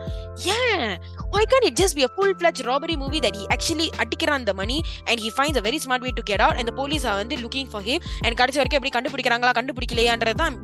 ஏன்? 0.58 0.94
Why 1.34 1.44
can't 1.52 1.66
it 1.70 1.76
just 1.82 1.96
be 2.00 2.04
a 2.08 2.12
full 2.18 2.34
fledged 2.42 2.62
robbery 2.70 2.98
movie 3.04 3.22
that 3.26 3.36
he 3.40 3.46
actually 3.56 3.88
அடிக்கிறான் 4.04 4.46
the 4.50 4.56
money 4.62 4.80
and 5.06 5.18
he 5.20 5.32
finds 5.40 5.58
a 5.62 5.66
very 5.70 5.80
smart 5.86 6.02
way 6.02 6.14
to 6.20 6.24
get 6.32 6.42
out 6.48 6.56
and 6.60 6.66
the 6.70 6.76
police 6.82 7.06
are 7.06 7.18
வந்து 7.22 7.36
looking 7.36 7.68
for 7.74 7.82
him 7.90 8.00
and 8.22 8.34
கடைசி 8.42 8.60
வரைக்கும் 8.62 8.80
எப்படி 8.80 8.94
கண்டுபிடிக்கிறாங்களா 8.98 9.52
கண்டுபிடிக்கலையான்றது 9.60 10.40
தான் 10.44 10.62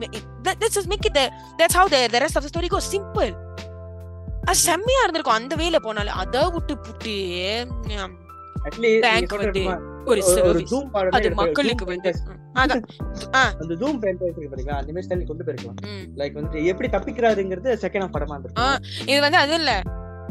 make 0.94 1.06
it 1.10 1.14
the, 1.20 1.26
that's 1.60 1.76
how 1.80 1.88
the, 1.88 2.02
the 2.16 2.20
rest 2.26 2.36
of 2.36 2.44
the 2.46 2.52
story 2.54 2.70
goes. 2.76 2.88
Simple. 2.96 3.32
அது 4.46 4.60
செம்மையா 4.70 5.02
இருந்திருக்கும். 5.02 5.40
அந்த 5.42 5.56
வேல 5.56 5.78
போனாலும் 5.88 6.20
அத 6.24 6.50
விட்டு 6.50 6.76
புட்டு 6.86 7.16
சொல்றது 9.32 9.64
வந்து 9.68 9.89
ஒரு 10.10 11.10
அது 11.18 11.30
மக்களுக்கு 11.42 11.86
வந்து 11.86 12.12
அந்த 12.62 13.74
ஜூம் 13.82 14.00
franchise 14.04 14.30
இருக்கு 14.30 14.52
பாத்தீங்களா? 14.52 14.80
அந்த 14.82 14.92
மாதிரி 14.94 15.08
style 15.08 15.26
கொண்டு 15.30 15.46
போயிருக்கலாம். 15.48 15.80
லைக் 16.20 16.38
வந்துட்டு 16.38 16.66
எப்படி 16.72 16.90
தப்பிக்கிறாருங்கிறது 16.96 17.70
செகண்ட் 17.84 18.06
ஆஃப் 18.08 18.16
படமா 18.16 18.36
இருந்திருக்கும். 18.36 19.08
இது 19.12 19.20
வந்து 19.26 19.42
அது 19.44 19.56
இல்ல. 19.62 19.74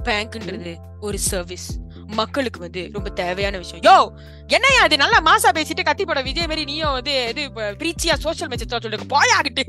பேங்க்ன்றது 0.09 0.73
ஒரு 1.07 1.19
சர்வீஸ் 1.31 1.69
மக்களுக்கு 2.19 2.61
வந்து 2.61 2.83
ரொம்ப 2.93 3.09
தேவையான 3.21 3.57
விஷயம். 3.63 3.83
யோ 3.87 3.97
என்னையா 4.57 4.83
அது 4.87 4.97
நல்லா 5.03 5.19
மாசா 5.29 5.49
பேசிட்டு 5.57 5.83
கத்தி 5.89 6.05
போட 6.05 6.21
விஜய் 6.29 6.49
மாதிரி 6.51 6.65
நீயும் 6.71 6.95
வந்து 6.99 7.15
இது 7.33 7.43
பிரீச்சியா 7.83 8.15
சோஷியல் 8.25 8.51
மெசேஜ் 8.53 8.75
சொல்லிருக்கு 8.85 9.15
போயாகிட்டு 9.17 9.65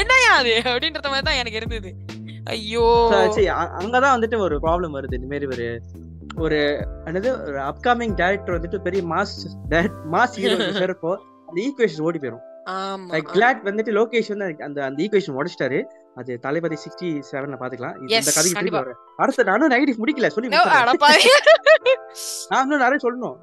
என்னையா 0.00 0.32
அது? 0.42 0.54
அப்படின்றத 0.72 1.08
மாதிரி 1.12 1.26
தான் 1.28 1.40
எனக்கு 1.40 1.60
இருந்தது. 1.60 1.90
ஐயோ. 2.54 2.86
அங்கதான் 3.80 4.14
வந்துட்டு 4.16 4.38
ஒரு 4.46 4.56
ப்ராப்ளம் 4.64 4.96
வருது. 4.96 5.16
இந்த 5.20 5.28
மாதிரி 5.32 5.46
ஒரு 5.54 5.66
ஒரு 6.36 6.58
என்னது 7.04 7.28
ஒரு 7.46 7.58
அப்கமிங் 7.58 8.14
டைரக்டர் 8.14 8.56
வந்துட்டு 8.58 8.78
பெரிய 8.78 9.02
மாஸ் 9.02 9.34
மாஸ் 10.10 10.34
ஹீரோ 10.34 10.56
சேர்ப்போ 10.80 11.12
அந்த 11.48 11.58
ஈக்குவேஷன் 11.62 12.02
ஓடி 12.02 12.18
போயிடும் 12.18 12.44
கிளாட் 13.32 13.62
வந்துட்டு 13.64 13.92
லோகேஷ் 13.92 14.28
வந்து 14.28 14.64
அந்த 14.64 14.84
அந்த 14.84 15.02
ஈக்குவேஷன் 15.02 15.38
உடைச்சிட்டாரு. 15.38 15.78
அது 16.16 16.32
தளபதி 16.40 16.76
சிக்ஸ்டி 16.84 17.08
செவன்ல 17.30 17.56
பாத்துக்கலாம். 17.62 17.96
இந்த 18.02 18.30
கதைக்கு 18.36 18.56
கண்டிப்பா. 18.58 18.80
வரேன் 18.80 18.98
அடுத்து 19.16 19.44
நானும் 19.44 19.70
நெகட்டிவ் 19.70 20.00
முடிக்கல 20.02 20.28
சொல்லி. 20.28 20.48
நான் 22.50 22.62
இன்னும் 22.64 22.82
நிறைய 22.84 22.98
சொல்லணும். 23.02 23.36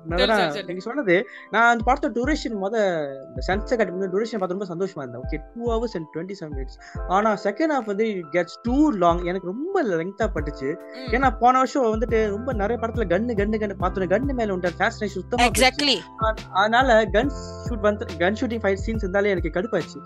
நீங்க 0.67 0.83
சொன்னது 0.85 1.15
நான் 1.49 1.69
அந்த 1.71 1.83
படத்தோட 1.87 2.11
டூரேஷன் 2.17 2.55
முத 2.63 2.75
இந்த 3.27 3.41
சன்செட் 3.47 3.79
கட்டி 3.79 4.09
டூரேஷன் 4.13 4.39
பார்த்து 4.41 4.57
ரொம்ப 4.57 4.67
சந்தோஷமா 4.71 5.01
இருந்தேன். 5.03 5.23
Okay 5.25 5.37
two 5.55 5.63
hours 5.73 5.95
and 5.97 6.07
twenty 6.13 6.37
seven 6.39 6.55
minutes 6.55 6.77
ஆனா 7.07 7.31
செகண்ட் 7.43 7.73
ஹாஃப் 7.75 7.89
வந்து 7.93 8.07
கெட்ஸ் 8.31 8.57
டூ 8.63 8.77
லாங் 9.03 9.23
எனக்கு 9.23 9.47
ரொம்ப 9.47 9.83
லெங்தா 9.91 10.27
பட்டுச்சு. 10.35 10.69
ஏன்னா 11.11 11.29
போன 11.37 11.57
வருஷம் 11.57 11.87
வந்துட்டு 11.95 12.21
ரொம்ப 12.29 12.53
நிறைய 12.53 12.79
படத்துல 12.81 13.07
கன்னு 13.13 13.37
கன்னு 13.41 13.61
கன்னு 13.63 13.77
பார்த்தோம் 13.77 14.11
கன்னு 14.15 14.33
மேல 14.33 14.53
உண்ட 14.53 14.71
ஃபேஷன் 14.79 15.15
சுத்தமா 15.17 15.47
அதனால 16.53 16.89
கன் 17.17 17.33
ஷூட் 17.65 17.87
வந்து 17.89 18.05
கன் 18.19 18.39
ஷூட்டிங் 18.41 18.63
ஃபைட் 18.65 18.83
சீன்ஸ் 18.85 19.05
இருந்தாலே 19.05 19.29
எனக்கு 19.29 19.55
கடுப்பாச்சு 19.57 19.99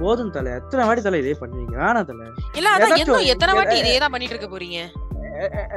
போதும் 0.00 0.30
தலை. 0.30 0.52
எத்தனை 0.52 0.86
வாட்டி 0.86 1.02
தலை 1.02 1.18
இதே 1.18 1.36
பண்ணுவீங்க? 1.40 1.74
வேணாம் 1.84 2.04
தலை. 2.04 2.26
இல்ல 2.54 2.70
அதான் 2.70 2.96
இன்னும் 2.96 3.30
எத்தனை 3.34 3.54
வாட்டி 3.54 3.78
இதே 3.78 3.98
தான் 3.98 4.10
பண்ணிட்டு 4.10 4.34
இருக்க 4.36 4.56
போறீங்க? 4.56 4.80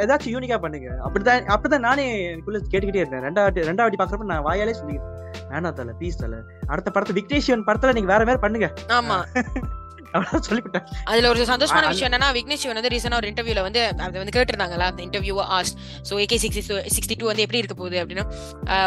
ஏதாச்சும் 0.02 0.34
யூனிக்கா 0.34 0.58
பண்ணுங்க. 0.58 0.90
அப்படிதான் 1.06 1.46
அப்படிதான் 1.54 1.86
நானே 1.88 2.04
எனக்குள்ள 2.32 2.60
கேட்டுக்கிட்டே 2.60 3.04
இருந்தேன். 3.04 3.24
ரெண்டாவது 3.28 3.68
ரெண்டாவது 3.70 4.00
பாக்குறப்ப 4.02 4.32
நான் 4.34 4.46
வாயாலே 4.46 4.76
சொல்லிக்கிறேன் 4.80 5.14
வேணாம் 5.54 5.74
தலை 5.74 5.94
ப்ளீஸ் 6.02 6.16
தலை. 6.16 6.40
அடுத்த 6.68 6.92
படத்தை 6.92 7.16
விக்னேஷிவன் 7.20 7.68
படத்துல 7.68 7.94
நீங்க 7.94 8.14
வேற 8.14 8.24
வேற 8.24 8.38
பண்ணுங்க. 8.38 8.70
ஆமா. 8.88 9.20
சொல்லிவிட்டேன் 10.48 10.86
அதுல 11.04 11.30
ஒரு 11.30 11.46
சந்தோஷமான 11.46 11.88
விஷயம் 11.88 12.12
என்னன்னா 12.12 12.30
விக்னேஷ் 12.34 12.66
வந்து 12.68 12.90
ரீசனா 12.90 13.16
ஒரு 13.16 13.28
இன்டர்வியூல 13.32 13.62
வந்து 13.62 13.88
அது 13.98 14.18
வந்து 14.18 14.34
கேட்டிருந்தாங்களா 14.38 14.88
அந்த 14.92 15.04
interview 15.04 15.36
asked 15.58 15.76
so 16.10 16.14
AK 16.24 16.38
sixty 16.44 16.64
sixty 16.96 17.18
two 17.18 17.26
வந்து 17.26 17.42
எப்படி 17.42 17.58
இருக்க 17.58 17.74
போகுது 17.74 18.06
அப்படின்னா. 18.06 18.26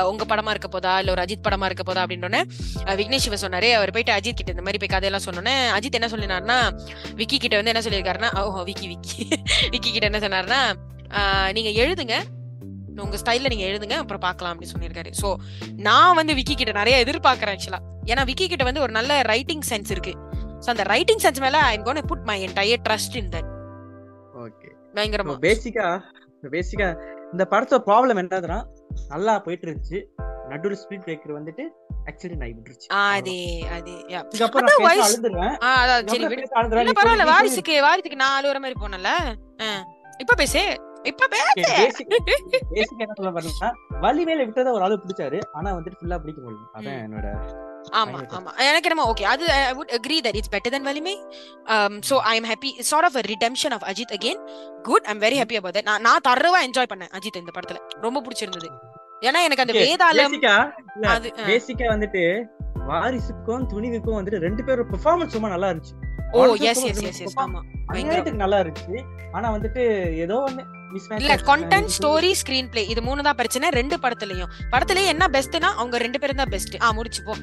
உங்க 0.02 0.24
படமா 0.24 0.50
இருக்க 0.50 0.68
போதா 0.68 0.98
இல்ல 0.98 1.10
ஒரு 1.10 1.22
அஜித் 1.22 1.46
படமா 1.48 1.64
இருக்க 1.64 1.82
போதா 1.82 2.06
அப்படின்னோடனே 2.06 2.42
விக்னேஷ் 3.00 3.24
சிவன் 3.26 3.42
சொன்னாரு 3.42 3.72
அவர் 3.72 3.90
போயிட்டு 3.90 4.12
அஜித் 4.12 4.38
கிட்ட 4.40 4.50
இந்த 4.50 4.62
மாதிரி 4.62 4.78
போய் 4.78 4.88
கதையெல்லாம் 4.88 5.26
சொன்னோன்னே 5.28 5.54
அஜித் 5.78 5.98
என்ன 6.00 6.06
சொல்லினாருன்னா 6.06 6.58
விக்கி 7.14 7.38
கிட்ட 7.38 7.56
வந்து 7.56 7.72
என்ன 7.74 7.82
சொல்லியிருக்காருன்னா 7.88 8.40
ஓ 8.42 8.62
விக்கி 8.62 8.88
விக்கி. 8.88 9.28
விக்கி 9.70 9.90
கிட்ட 9.90 10.06
என்ன 10.06 10.18
சொன்னாருன்னா 10.18 10.60
ஆஹ் 11.10 11.52
நீங்க 11.52 11.70
எழுதுங்க 11.84 12.16
உங்க 12.96 13.16
ஸ்டைல்ல 13.16 13.48
நீங்க 13.48 13.64
எழுதுங்க 13.64 13.92
அப்புறம் 13.92 14.20
பார்க்கலாம் 14.20 14.52
அப்படின்னு 14.52 14.72
சொல்லியிருக்காரு. 14.72 15.10
சோ 15.22 15.28
நான் 15.76 16.14
வந்து 16.14 16.34
விக்கி 16.34 16.54
கிட்ட 16.54 16.72
நிறைய 16.72 17.04
எதிர்பார்க்கறேன் 17.04 17.54
ஆக்சுவலா 17.54 17.80
ஏன்னா 18.06 18.24
விக்கி 18.24 18.48
கிட்ட 18.48 18.64
வந்து 18.64 18.80
ஒரு 18.80 18.92
நல்ல 18.92 19.22
ரைட்டிங் 19.22 19.60
சென்ஸ் 19.68 19.90
இருக்கு. 19.90 20.12
சோ 20.60 20.68
அந்த 20.68 20.84
ரைட்டிங் 20.86 21.22
சென்ஸ் 21.22 21.40
மேல 21.40 21.58
I 21.68 21.76
gonna 21.82 22.02
put 22.06 22.26
my 22.26 22.38
entire 22.46 22.82
trust 22.88 23.16
in 23.16 23.30
that 23.30 23.50
okay 24.40 24.68
பயங்கரமா. 24.94 25.34
பேசிக்கா 25.40 25.86
பேசிக்கா 26.50 26.88
இந்த 27.32 27.44
படத்தோட 27.50 27.80
ப்ராப்ளம் 27.86 28.20
என்னதுன்னா 28.22 28.58
நல்லா 29.08 29.34
போயிட்டு 29.38 29.66
இருந்துச்சு 29.66 29.98
நடுவுல 30.50 30.76
ஸ்பீட் 30.80 31.04
பிரேக்கர் 31.04 31.36
வந்துட்டு 31.36 31.64
ஆக்சுவலி 32.06 32.36
நான் 32.36 32.52
விட்டுருச்சு. 32.52 32.86
அது 33.08 33.34
அது 33.70 33.92
அதான் 34.14 34.30
நான் 35.36 35.56
ஆ, 35.62 35.70
அதான் 35.82 36.08
சரி 36.12 36.24
விடு. 36.24 36.46
பரவாயில்ல 36.92 37.24
சொல்லி- 37.24 37.32
வாரிசுக்கு 37.32 37.74
வாரிசுக்கு 37.80 38.22
நான் 38.22 38.36
அழுவுற 38.38 38.60
மாதிரி 38.60 38.78
போனல 38.80 39.10
இப்ப 40.18 40.34
பேசு. 40.34 40.62
இப்ப 41.04 41.26
என்ன 43.00 43.12
சொல்ல 43.18 43.30
பாருங்கன்னா 43.36 43.68
வலி 44.02 44.22
மேல 44.28 44.44
விட்டதை 44.44 44.70
ஒரு 44.72 44.84
ஆளு 44.86 44.96
பிடிச்சாரு 45.04 45.38
ஆனா 45.58 45.68
வந்துட்டு 45.76 45.98
ஃபுல்லா 46.00 46.18
பிடிக்க 46.22 46.40
முடியல. 46.44 46.66
அதான். 46.78 47.00
என்னோட 47.06 47.28
ஆமா 48.00 48.18
ஆமா. 48.38 48.50
எனக்கு 48.66 48.88
என்னமோ 48.88 49.06
ஓகே 49.12 49.24
அது 49.24 49.44
I 49.52 49.60
would 49.78 49.92
agree 49.98 50.16
that 50.26 50.38
it's 50.40 50.52
better 50.54 50.74
than 50.74 50.86
Valimai. 50.88 51.14
So 52.08 52.16
I 52.32 52.34
am 52.40 52.48
happy 52.50 52.70
sort 52.90 53.08
of 53.08 53.16
redemption 53.32 53.74
of 53.76 53.86
Ajith 53.92 54.14
again 54.18 54.40
good 54.88 55.08
I'm 55.12 55.22
very 55.26 55.38
happy 55.42 55.58
about 55.60 55.80
நான் 55.88 56.04
நான் 56.08 56.24
தரவா 56.28 56.60
என்ஜாய் 56.68 56.90
பண்ணேன் 56.92 57.12
அஜித் 57.18 57.40
இந்த 57.42 57.54
படத்துல. 57.58 57.80
ரொம்ப 58.06 58.18
பிடிச்சிருந்தது. 58.26 58.70
ஏன்னா 59.28 59.40
எனக்கு 59.46 59.64
அந்த 59.64 59.76
வேதாளம் 59.80 60.36
பேசிக்கா 61.50 61.86
வந்துட்டு 61.94 62.24
வாரிசுக்கும் 62.90 63.64
துணிவுக்கும் 63.72 64.18
வந்துட்டு 64.18 64.44
ரெண்டு 64.46 64.62
பேரும் 64.64 64.90
பெர்ஃபார்மன்ஸ் 64.92 65.36
ரொம்ப 65.36 65.48
நல்லா 65.48 65.68
இருந்துச்சு. 65.70 65.96
ஓ 66.32 66.40
எஸ் 66.70 66.82
எஸ் 66.90 67.02
எஸ் 67.24 67.36
ஆமா. 67.44 67.60
பயங்கரம் 67.88 68.10
அநியாயத்துக்கு 68.10 68.42
நல்லா 68.44 68.58
இருந்துச்சு. 68.62 68.98
ஆனா 69.36 69.46
வந்துட்டு 69.56 69.82
ஏதோ 70.24 70.36
ஒண்ணு 70.48 70.62
இல்ல 71.18 71.34
கண்டென்ட் 71.48 71.92
ஸ்டோரி 71.96 72.30
ஸ்கிரீன் 72.40 72.68
பிளே 72.70 72.82
இது 72.92 73.00
மூணு 73.08 73.26
தான் 73.26 73.38
பிரச்சனை. 73.40 73.66
ரெண்டு 73.78 73.96
படத்துலயும். 74.04 74.52
படத்துலயே 74.72 75.10
என்ன 75.14 75.24
பெஸ்ட்னா 75.36 75.68
அவங்க 75.80 75.98
ரெண்டு 76.04 76.20
பேரும் 76.22 76.40
தான் 76.42 76.52
பெஸ்ட் 76.54 76.76
ஆ 76.86 76.90
முடிச்சு 76.98 77.22
போ. 77.28 77.34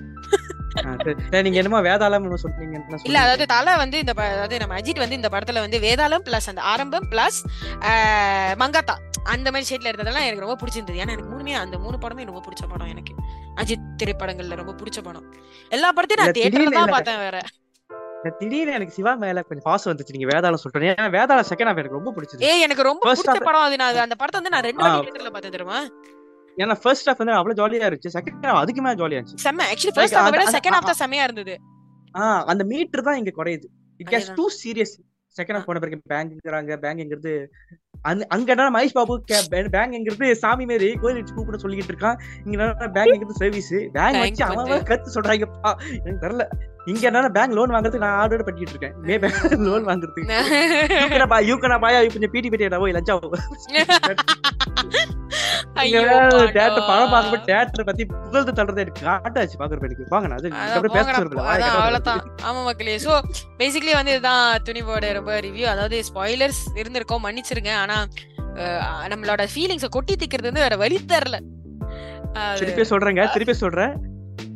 நீங்க 1.46 1.58
என்னமோ 1.62 1.80
வேதாளம் 1.88 2.26
சொல்றீங்க 2.44 2.76
இல்ல? 3.08 3.18
அதாவது 3.26 3.46
தலை 3.54 3.74
வந்து 3.84 3.98
இந்த 4.04 4.14
அதாவது 4.26 4.58
நம்ம 4.64 4.76
அஜித் 4.80 5.04
வந்து 5.04 5.18
இந்த 5.20 5.30
படத்துல 5.36 5.62
வந்து 5.66 5.78
வேதாளம் 5.86 6.26
பிளஸ் 6.28 6.50
அந்த 6.52 6.62
ஆரம்பம் 6.72 7.08
பிளஸ் 7.14 7.40
மங்காத்தா. 8.62 8.96
அந்த 9.34 9.48
மாதிரி 9.54 9.70
ஷேட்ல 9.70 9.92
இருந்ததெல்லாம் 9.92 10.28
எனக்கு 10.28 10.46
ரொம்ப 10.46 10.58
பிடிச்சிருந்தது. 10.62 11.00
ஏன்னா 11.04 11.14
எனக்கு 11.16 11.32
மூணுமே 11.34 11.56
அந்த 11.64 11.78
மூணு 11.86 11.98
படமே 12.04 12.28
ரொம்ப 12.32 12.42
பிடிச்ச 12.48 12.66
படம் 12.74 12.92
எனக்கு. 12.94 13.14
அஜித் 13.62 13.88
திரைப்படங்கள்ல 14.02 14.60
ரொம்ப 14.62 14.76
பிடிச்ச 14.82 15.02
படம். 15.08 15.26
எல்லா 15.72 15.90
படத்தையும் 15.98 16.24
நான் 16.24 16.38
தியேட்டர்ல 16.40 16.76
தான். 16.78 16.94
பார்த்தேன் 16.98 17.24
வேற. 17.26 17.40
திடீர்னு 18.38 18.74
எனக்கு 18.74 18.94
சிவா 18.94 19.14
மேல 19.14 19.42
கொஞ்சம் 19.42 19.64
பாசம் 19.64 19.96
வந்துச்சு. 19.96 20.18
நீங்க 20.18 20.38
வேதாளம் 20.38 20.54
சொல்றீங்க. 20.54 20.88
ஏன்னா 20.98 21.12
வேதாளம் 21.18 21.46
செகண்ட் 21.50 21.70
ஹாஃப் 21.70 21.82
எனக்கு 21.82 22.00
ரொம்ப 22.00 22.14
பிடிச்சது. 22.16 22.40
ஏய் 22.40 22.62
எனக்கு 22.62 22.84
ரொம்ப 22.84 23.14
பிடிச்ச 23.14 23.44
படம் 23.44 23.62
அது. 23.62 23.76
நான் 23.76 23.96
அந்த 23.96 24.16
படத்தை 24.16 24.42
வந்து 24.42 24.50
நான் 24.50 24.62
ரெண்டு 24.62 24.84
ஆ. 24.84 24.96
வாட்டி 24.96 25.12
தியேட்டர்ல 25.12 25.32
பார்த்தேன் 25.32 25.52
தெரியுமா? 25.52 25.80
ஏன்னா 26.58 26.80
ஃபர்ஸ்ட் 26.82 27.10
ஹாஃப் 27.10 27.18
வந்து 27.18 27.34
அவ்வளவு 27.34 27.68
ஜாலியா 27.68 27.90
இருந்துச்சு. 27.90 28.18
செகண்ட் 28.18 28.42
ஹாஃப் 28.42 28.62
அதுக்கு 28.64 28.82
மேல 28.82 29.08
ஜாலியா 29.08 29.22
இருந்துச்சு. 29.22 29.44
செம்ம. 29.44 29.62
ஆக்சுவலி 29.72 29.94
ஃபர்ஸ்ட் 29.94 30.16
ஹாஃப் 30.16 30.30
விட 30.30 30.52
செகண்ட் 30.52 30.78
ஹாஃப் 30.78 30.92
தான் 30.92 31.10
செமையா 31.10 31.24
இருந்தது. 31.24 31.60
ஆஹ் 32.18 32.44
அந்த 32.44 32.64
மீட்டர் 32.64 33.04
தான் 33.04 33.18
இங்க 33.18 33.44
குறையுது. 33.44 33.66
It 33.98 34.08
gets. 34.08 34.34
Too 34.34 34.50
serious 34.64 34.96
second 35.36 35.58
half 35.58 35.64
போன 35.64 35.80
பிறகு 35.80 36.02
பேங்க்ங்கிறாங்க 36.10 36.78
பேங்க்ங்கிறது 36.82 37.48
அந்த 38.10 38.26
அங்க 38.36 38.50
என்ன 38.54 38.70
மகேஷ் 38.76 38.96
பாபு 38.98 39.16
பேங்க்ங்கிறது 39.76 40.28
சாமி 40.44 40.66
மாரி 40.70 40.90
கோயில் 41.02 41.20
வச்சு 41.20 41.36
கூப்பிட 41.38 41.58
சொல்லிட்டு 41.64 41.94
இருக்கான். 41.94 42.18
இங்க 42.46 42.88
பேங்க்ங்கிறது 42.98 43.42
சர்வீஸ் 43.44 43.74
பேங்க் 43.98 44.22
வச்சு 44.24 44.44
அவன் 44.50 44.88
கத்து 44.92 45.16
சொல்றாங்கப்பா. 45.18 45.74
எனக்கு 46.02 46.24
தெரியல. 46.26 46.46
இங்க 46.92 47.04
என்னன்னா 47.10 47.32
பேங்க் 47.38 47.56
லோன் 47.58 47.74
வாங்குறதுக்கு 47.76 48.06
நான் 48.06 48.20
ஆர்டர் 48.22 48.46
பண்ணிட்டு 48.50 48.74
இருக்கேன். 48.76 48.96
மே 49.08 49.18
பேங்க் 49.24 49.66
லோன் 49.70 49.88
வாங்குறதுக்கு 49.90 51.48
யூக்கனா 51.52 51.80
பாயா 51.86 52.02
கொஞ்சம் 52.16 52.34
பிடி 52.36 52.50
பிடி 52.54 52.70
போய் 52.84 52.98
லஞ்சா 53.00 53.16
ஐயோ 55.82 56.02
தேட்டர் 56.56 56.86
படம் 56.88 56.88
பாடா. 56.90 57.08
பார்க்கும்போது 57.12 57.48
தேட்டர் 57.50 57.88
பத்தி 57.90 58.04
புகழ்ந்து 58.12 58.52
தள்ளுறது 58.58 58.84
எனக்கு 58.84 59.04
காட்டாச்சு 59.08 59.58
பாக்குறப்ப 59.60 59.88
எனக்கு. 59.90 60.06
வாங்க 60.14 60.28
நான் 60.30 60.40
அது 60.40 61.68
அவ்வளவுதான். 61.72 62.22
ஆமா 62.48 62.62
மக்களே. 62.68 62.96
சோ 63.06 63.12
பேசிக்கலி 63.60 63.94
வந்து 63.98 64.14
இதுதான் 64.16 64.46
துணிவோட 64.68 65.12
ரொம்ப 65.18 65.34
ரிவ்யூ 65.46 65.66
அதாவது 65.74 65.98
ஸ்பாய்லர்ஸ் 66.10 66.62
இருந்திருக்கோம் 66.80 67.24
மன்னிச்சிருங்க. 67.28 67.74
ஆனா 67.88 67.98
நம்மளோட 69.14 69.44
ஃபீலிங்ஸ 69.54 69.90
கொட்டி 69.90 70.16
திக்கிறது 70.16 70.50
வந்து 70.52 70.66
வேற 70.66 70.76
வழி 70.76 71.00
தரல. 71.14 71.40
திருப்பி 72.60 72.86
சொல்றேங்க 72.94 73.24
திருப்பி 73.34 73.54
சொல்றேன். 73.64 73.96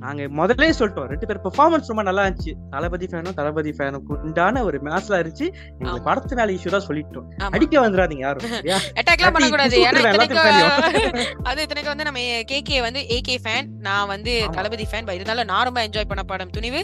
நாங்க 0.01 0.23
முதல்ல 0.37 0.67
சொல்லிட்டோம் 0.77 1.07
ரெண்டு 1.11 1.27
பேர் 1.29 1.39
பெர்ஃபார்மன்ஸ் 1.43 1.89
ரொம்ப 1.91 2.03
நல்லா 2.03 2.23
இருந்துச்சு. 2.25 2.53
தளபதி 2.69 3.07
ஃபேனும் 3.11 3.35
தளபதி 3.39 3.71
ஃபேனும் 3.71 4.05
உண்டான 4.25 4.63
ஒரு 4.63 4.77
மேட்ச்ல 4.87 5.19
இருந்துச்சு. 5.21 5.47
ஆமா. 5.81 5.93
படத்து 6.07 6.37
மேல 6.39 6.55
இஷ்யூ 6.57 6.69
தான் 6.69 6.85
சொல்லிட்டோம். 6.87 7.27
அடிக்க 7.55 7.83
வந்துடாதீங்க 7.85 8.25
யாரும்? 8.27 8.45
அட்டாக்லாம் 8.99 9.37
எல்லாத்துக்கும் 9.37 9.65
இத்தனைக்கும் 10.05 11.45
அது 11.49 11.61
இத்தனைக்கும் 11.61 11.93
வந்து 11.93 12.07
நம்ம 12.09 12.19
கேகே 12.53 12.79
வந்து 12.81 13.03
ஏகே 13.17 13.37
ஃபேன் 13.45 13.69
நான் 13.79 14.07
வந்து. 14.07 14.35
தளபதி 14.57 14.87
ஃபேன் 14.91 15.13
இருந்தாலும் 15.13 15.45
நான் 15.45 15.67
ரொம்ப 15.69 15.87
என்ஜாய் 15.87 16.09
பண்ண 16.11 16.23
படம் 16.23 16.49
துணிவு. 16.49 16.81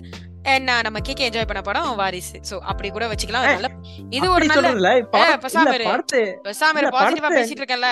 நான் 0.67 0.81
நம்ம 0.81 0.99
கேகே 0.99 1.23
என்ஜாய் 1.27 1.47
பண்ண 1.47 1.61
படம் 1.61 1.95
வாரிசு. 1.95 2.37
சோ 2.49 2.55
அப்படி 2.71 2.89
கூட 2.89 3.05
வச்சுக்கலாம். 3.07 3.47
நல்ல 3.47 3.69
இது 4.09 4.31
ஒரு 4.31 4.45
நல்ல 4.45 4.55
சொல்றதுல 4.57 4.91
படம் 5.13 5.29
ஏய், 5.29 5.39
பேசாம 5.45 5.63
இல்ல, 5.63 5.75
இரு. 5.75 5.87
படத்தை 5.91 6.21
பேசாம 6.47 6.77
இல்ல, 6.81 6.89
பாசிட்டிவா 6.89 7.31
பேசிட்டு 7.37 7.61
இருக்கேன்ல. 7.63 7.91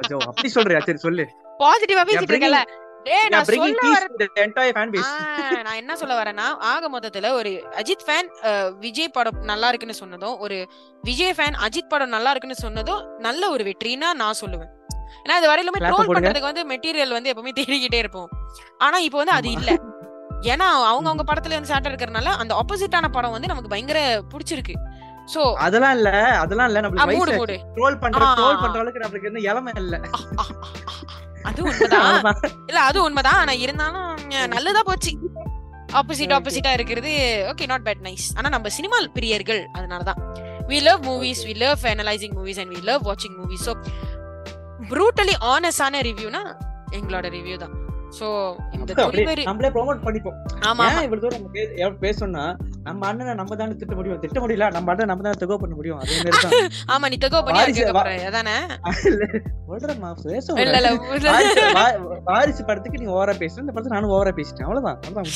ஐயோ, 0.00 0.18
அப்படி 0.30 0.48
சொல்றியா? 0.48 0.80
சரி 0.80 0.98
சொல்லு. 0.98 1.26
பாசிட்டிவா 1.58 2.04
பேசிட்டு 2.10 2.64
டேய் 3.06 3.28
நான் 5.62 5.76
என்ன 5.76 5.96
சொல்ல 5.96 6.14
வரேன்னா 6.22 6.46
ஆக 6.70 6.88
மொத்தத்துல 6.90 7.30
ஒரு 7.30 7.50
அஜித் 7.80 8.06
ஃபேன் 8.06 8.28
விஜய் 8.78 9.08
படம் 9.08 9.38
நல்லா 9.42 9.68
இருக்குன்னு 9.68 9.94
சொன்னதும் 9.94 10.38
ஒரு 10.38 10.56
விஜய் 11.02 11.34
ஃபேன் 11.38 11.58
அஜித் 11.66 11.88
படம் 11.88 12.08
நல்லா 12.08 12.30
இருக்குன்னு 12.30 12.54
சொன்னதும் 12.54 13.02
நல்ல 13.18 13.50
ஒரு 13.50 13.64
வெற்றின்னா 13.64 14.08
நான் 14.12 14.40
சொல்லுவேன். 14.40 14.72
ஏன்னா 15.24 15.36
இது 15.36 15.50
வரையிலுமே 15.50 15.80
ட்ரோல். 15.82 16.08
பண்றதுக்கு 16.14 16.50
வந்து 16.50 16.64
மெட்டீரியல் 16.64 17.08
வந்து 17.08 17.30
எப்பவுமே 17.32 17.52
தேடிக்கிட்டே 17.58 17.94
இருப்போம். 17.94 18.28
ஆனா 18.78 18.98
இப்போ 18.98 19.18
வந்து 19.18 19.32
அது. 19.32 19.50
இல்ல. 19.50 19.70
ஏன்னா 20.52 20.66
அவங்க 20.90 21.08
அவங்க 21.10 21.24
படத்துல 21.28 21.56
வந்து 21.58 21.72
சாட்டர் 21.72 21.92
இருக்கிறனால 21.92 22.32
அந்த 22.42 22.52
ஆப்போசிட்டான 22.60 23.10
படம் 23.16 23.34
வந்து 23.36 23.50
நமக்கு 23.52 23.72
பயங்கர 23.72 24.00
பிடிச்சிருக்கு. 24.32 24.74
சோ 25.32 25.40
அதெல்லாம் 25.66 25.94
இல்ல 25.98 26.10
அதெல்லாம் 26.42 26.68
இல்ல 26.70 26.80
நம்மளுக்கு 26.82 27.46
ட்ரோல் 27.76 27.96
பண்ற. 28.02 28.20
ட்ரோல் 28.40 28.60
பண்ற 28.62 28.76
அளவுக்கு 28.82 29.02
நம்மளுக்கு 29.04 29.30
என்ன 29.30 29.40
இளமை 29.50 29.72
இல்ல. 29.82 29.96
அது 31.48 31.60
உண்மைதான். 31.68 32.28
இல்ல 32.70 32.80
அது 32.90 32.98
உண்மைதான். 33.06 33.40
ஆனா 33.42 33.54
இருந்தாலும் 33.64 34.12
நல்லதா 34.54 34.82
போச்சு. 34.90 35.12
ஆப்போசிட். 36.00 36.34
ஆப்போசிட்டா 36.36 36.70
இருக்கிறது 36.76 37.10
ஓகே 37.52 37.66
நாட் 37.72 37.86
பேட் 37.88 38.04
நைஸ் 38.06 38.26
ஆனா 38.38 38.48
நம்ம 38.54 38.70
சினிமா 38.76 38.96
பிரியர்கள் 39.18 39.62
அதனாலதான். 39.78 40.20
We 40.70 40.78
love 40.88 41.02
movies 41.08 41.42
we 41.48 41.54
love 41.64 41.84
analysing 41.92 42.36
movies 42.38 42.60
and 42.62 42.72
we 42.76 42.80
love 42.90 43.02
வாட்சிங் 43.08 43.36
மூவிஸ் 43.40 43.66
ஸோ 43.68 43.74
ப்ரூட்டலி 44.92 45.36
ஆனஸ்டான 45.54 46.00
ரிவ்யூனா 46.08 46.42
எங்களோட 46.98 47.26
ரிவ்யூ 47.36 47.56
தான். 47.64 47.74
சோ 48.18 48.28
இந்த 48.76 48.92
துணிவரி 48.98 49.42
நம்மளே 49.48 49.70
ப்ரோமோட் 49.74 50.04
பண்ணிப்போம். 50.04 50.36
ஆமா 50.68 50.84
இவ்வளவு 51.06 51.22
தூரம் 51.24 51.42
நம்ம 51.42 52.00
பேசணும்னா 52.04 52.44
நம்ம 52.86 53.06
அண்ணனை 53.08 53.32
நம்ம 53.40 53.56
தானே 53.60 53.76
திட்ட 53.80 53.94
முடியும். 53.98 54.20
திட்ட 54.24 54.38
முடியல 54.42 54.66
நம்ம 54.76 54.90
அண்ணன் 54.92 55.10
நம்ம 55.12 55.24
தானே 55.26 55.38
தகவல் 55.40 55.62
பண்ண 55.62 55.74
முடியும். 55.78 56.00
அதே 56.02 56.16
மாதிரி 56.18 56.42
தான். 56.44 56.52
ஆமா 56.94 57.10
நீ 57.12 57.16
தகோ 57.24 57.40
பண்ணி 57.46 57.62
கேட்க 57.70 57.92
போற 57.96 58.12
அதானே? 58.28 58.56
இல்ல, 59.10 59.24
சொல்றேம்மா, 59.70 60.10
பேச 60.24 60.46
இல்ல 60.64 60.76
இல்ல. 60.82 60.90
வாரிசு 62.28 62.62
படத்துக்கு 62.68 63.02
நீ 63.02 63.08
ஓவரா 63.16 63.34
பேசுற 63.42 63.64
இந்த 63.64 63.74
படத்துக்கு 63.74 63.98
நானும் 63.98 64.14
ஓவரா 64.16 64.34
பேசிட்டேன். 64.38 64.66
அவ்வளவுதான். 64.68 64.98
அவ்வளவுதான் 65.00 65.26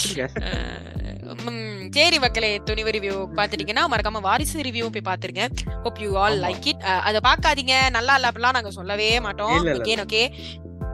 உம், 1.33 1.59
சரி 1.97 2.17
மக்களே 2.23 2.51
துணிவு 2.69 2.91
ரிவ்யூ 2.95 3.17
பாத்துட்டீங்கன்னா 3.37 3.85
மறக்காம 3.93 4.23
வாரிசு 4.27 4.65
ரிவ்யூ 4.67 4.87
போய் 4.95 5.09
பாத்துருங்க 5.09 5.45
hope 5.85 6.01
you 6.05 6.11
all. 6.23 6.39
Like 6.45 6.67
it 6.73 6.85
அத 7.09 7.21
பாக்காதீங்க 7.27 7.75
நல்லா 7.97 8.15
இல்ல 8.19 8.31
அப்படிலாம் 8.31 8.57
நாங்க 8.59 8.73
சொல்லவே 8.79 9.11
மாட்டோம். 9.27 9.57
ஓகே 9.77 9.95
ஓகே 10.05 10.23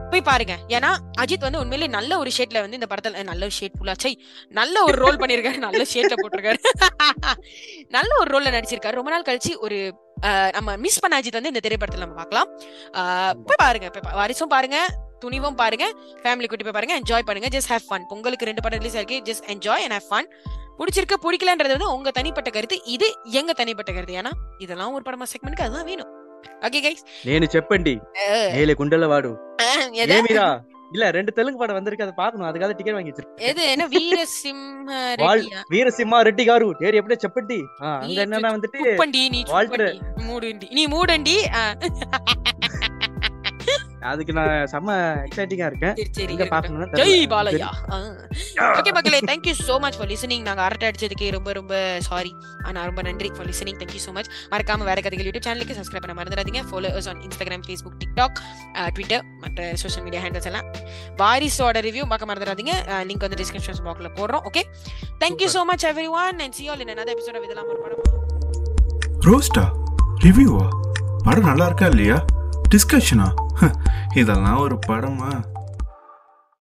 போய் 0.09 0.21
பாருங்க. 0.21 0.57
ஏன்னா 0.67 0.95
அஜித் 1.21 1.39
வந்து 1.39 1.59
உண்மையிலேயே 1.59 1.97
நல்ல 1.97 2.17
ஒரு 2.17 2.31
ஷேட்ல 2.37 2.59
வந்து 2.59 2.77
இந்த 2.79 2.95
படத்துல 2.95 3.23
நல்ல 3.23 3.45
ஒரு 3.45 3.53
ஷேட் 3.53 3.71
புல்லாச்சை 3.81 4.13
நல்ல 4.47 4.83
ஒரு 4.83 4.97
ரோல் 4.97 5.17
பண்ணிருக்காரு. 5.17 5.57
நல்ல 5.57 5.83
ஷேட்ல 5.93 6.13
போட்டிருக்காரு. 6.21 6.57
நல்ல 7.87 8.19
ஒரு 8.19 8.39
ரோல்ல 8.39 8.45
நடிச்சிருக்காரு. 8.45 8.91
ரொம்ப 8.91 9.09
நாள் 9.09 9.21
கழிச்சு 9.21 9.57
ஒரு 9.57 9.93
நம்ம 10.51 10.75
மிஸ் 10.75 10.99
பண்ண 10.99 11.19
அஜித் 11.19 11.41
வந்து 11.41 11.51
இந்த 11.53 11.69
திரைப்படத்துல 11.69 11.97
நம்ம 11.97 12.23
பார்க்கலாம். 12.23 12.47
போய் 13.45 13.55
பாருங்க. 13.55 13.87
பா- 13.87 14.15
வாரிசும் 14.15 14.43
பாருங்க 14.43 14.85
துணிவும் 15.19 15.55
பாருங்க 15.55 15.93
ஃபேமிலி 16.23 16.47
கூட்டி 16.47 16.63
போய் 16.63 16.71
பாருங்க 16.71 16.99
என்ஜாய் 16.99 17.25
பண்ணுங்க. 17.25 17.57
ஜஸ்ட் 17.57 17.71
ஹேவ் 17.71 17.89
ஃபன் 17.89 18.03
பொங்கலுக்கு 18.07 18.45
ரெண்டு 18.45 18.61
படம் 18.61 18.79
ரிலீஸ் 18.79 18.97
ஆயிருக்கு. 18.97 19.23
Just 19.23 19.49
enjoy 19.49 19.89
and 19.89 19.91
have 19.91 20.13
fun 20.13 20.31
பிடிச்சிருக்க 20.77 21.13
பிடிக்கலன்றது 21.23 21.67
வந்து 21.67 21.95
உங்க 21.95 22.11
தனிப்பட்ட 22.11 22.49
கருத்து. 22.49 22.83
இது 22.83 23.17
எங்க 23.23 23.53
தனிப்பட்ட 23.53 23.91
கருத்து? 23.91 24.15
ஏன்னா 24.15 24.31
இதெல்லாம் 24.57 24.93
ஒரு 24.93 25.03
படமா 25.05 25.23
செக்மெண்ட்க்கு 25.23 25.61
அதுதான் 25.61 25.83
வேணும். 25.83 26.25
ஓகே 26.66 26.80
கைஸ் 26.84 27.02
నేను 27.24 27.46
చెప్పండి 27.54 27.94
ஏழு 28.58 28.74
குண்டல 28.76 29.06
வாடு 29.10 29.32
எது 30.02 30.12
ஏமிரா 30.16 30.46
இல்ல 30.94 31.04
ரெண்டு 31.16 31.32
தெலுங்கு 31.36 31.60
படம் 31.60 31.76
வந்திருக்கு 31.76 32.04
அதை 32.06 32.14
பாக்கணும் 32.16 32.48
அதுக்காக 32.48 32.74
டிக்கெட் 32.78 32.96
வாங்கி 32.96 33.12
வச்சிருக்கேன் 33.12 33.46
எது 33.50 33.62
என்ன 33.70 33.84
வீரசிம்ஹ 33.92 34.96
வாழ்- 35.22 35.40
ரெட்டியா 35.42 35.60
వీరసింహ 35.72 36.18
రెడ్డి 36.28 36.44
గారు 36.48 36.66
పేరు 36.80 36.98
ఎప్పుడే 37.00 37.16
చెప్పండి 37.22 37.58
ఆ, 37.80 37.90
நீ 38.00 38.04
அங்க 38.06 38.20
என்னன்னா 38.24 38.50
வந்துட்டு 38.56 38.80
சுப்பண்டி 38.84 39.22
நீ 39.30 39.40
வால்டர். 39.50 39.86
சுப்பண்டி 39.92 40.26
மூடுண்டி 40.28 40.68
நீ 40.72 40.84
மூடண்டி 40.88 41.36
ஆ. 41.54 41.62
அதுக்கு 44.09 44.33
நான் 44.37 44.51
செம்ம 44.71 44.95
எக்ஸைட்டிங்கா 45.27 45.67
இருக்கேன். 45.71 45.95
எங்க 46.33 46.45
பாக்கணும்னா 46.51 46.87
ஜெய். 46.99 47.23
பாலையா. 47.33 47.69
ஓகே 48.79 48.91
மக்களே 48.97 49.19
thank you 49.29 49.53
so 49.67 49.75
much 49.83 49.97
for 49.99 50.09
listening 50.11 50.43
நாங்க 50.47 50.61
அரட்டை 50.65 50.87
அடிச்சதுக்கு 50.89 51.27
ரொம்ப 51.35 51.53
ரொம்ப 51.59 51.73
சாரி 52.07 52.31
ஆனா 52.67 52.85
ரொம்ப 52.89 53.01
நன்றி 53.07 53.31
for 53.35 53.47
listening 53.51 53.79
thank you 53.81 54.01
so 54.05 54.13
much 54.17 54.29
மறக்காம 54.53 54.87
வேற 54.89 55.01
கதைகள் 55.07 55.27
யூடியூப் 55.29 55.47
சேனலுக்கு 55.47 55.77
சப்ஸ்கிரைப் 55.79 56.05
பண்ண 56.05 56.15
மறந்துடாதீங்க. 56.19 56.61
Follow 56.71 56.91
us 56.99 57.09
on 57.13 57.21
Instagram 57.27 57.65
Facebook 57.67 57.97
TikTok 58.03 58.39
Twitter 58.97 59.25
மற்ற 59.43 59.69
சோஷியல் 59.83 60.05
மீடியா 60.07 60.23
ஹேண்டில்ஸ் 60.25 60.49
எல்லாம். 60.51 60.67
வாரிசோட 61.23 61.85
ரிவ்யூ 61.89 62.05
பார்க்க 62.13 62.31
மறந்துடாதீங்க. 62.31 62.75
லிங்க் 63.09 63.25
வந்து 63.27 63.41
டிஸ்கிரிப்ஷன் 63.43 63.83
பாக்ஸ்ல 63.89 64.11
போடுறோம். 64.19 64.45
Okay 64.51 64.63
thank you 65.23 65.49
so 65.57 65.63
much 65.71 65.85
everyone 66.21 66.39
and 66.45 66.57
see 66.59 66.67
all 66.73 66.83
in 66.85 66.93
another 66.95 67.13
episode 67.17 67.37
of 67.39 67.45
இதெல்லாம் 67.49 67.69
ஒரு 67.73 67.79
படம். 67.83 68.03
ரோஸ்டா 69.27 69.65
ரிவ்யூவா 70.25 70.65
படம் 71.25 71.47
நல்லா 71.51 71.65
இருக்கா 71.69 71.87
இல்லையா? 71.93 72.17
டிஸ்கஷனா 72.69 73.27
இதெல்லாம் 74.13 74.57
ஒரு 74.57 74.79
படமா? 74.87 75.29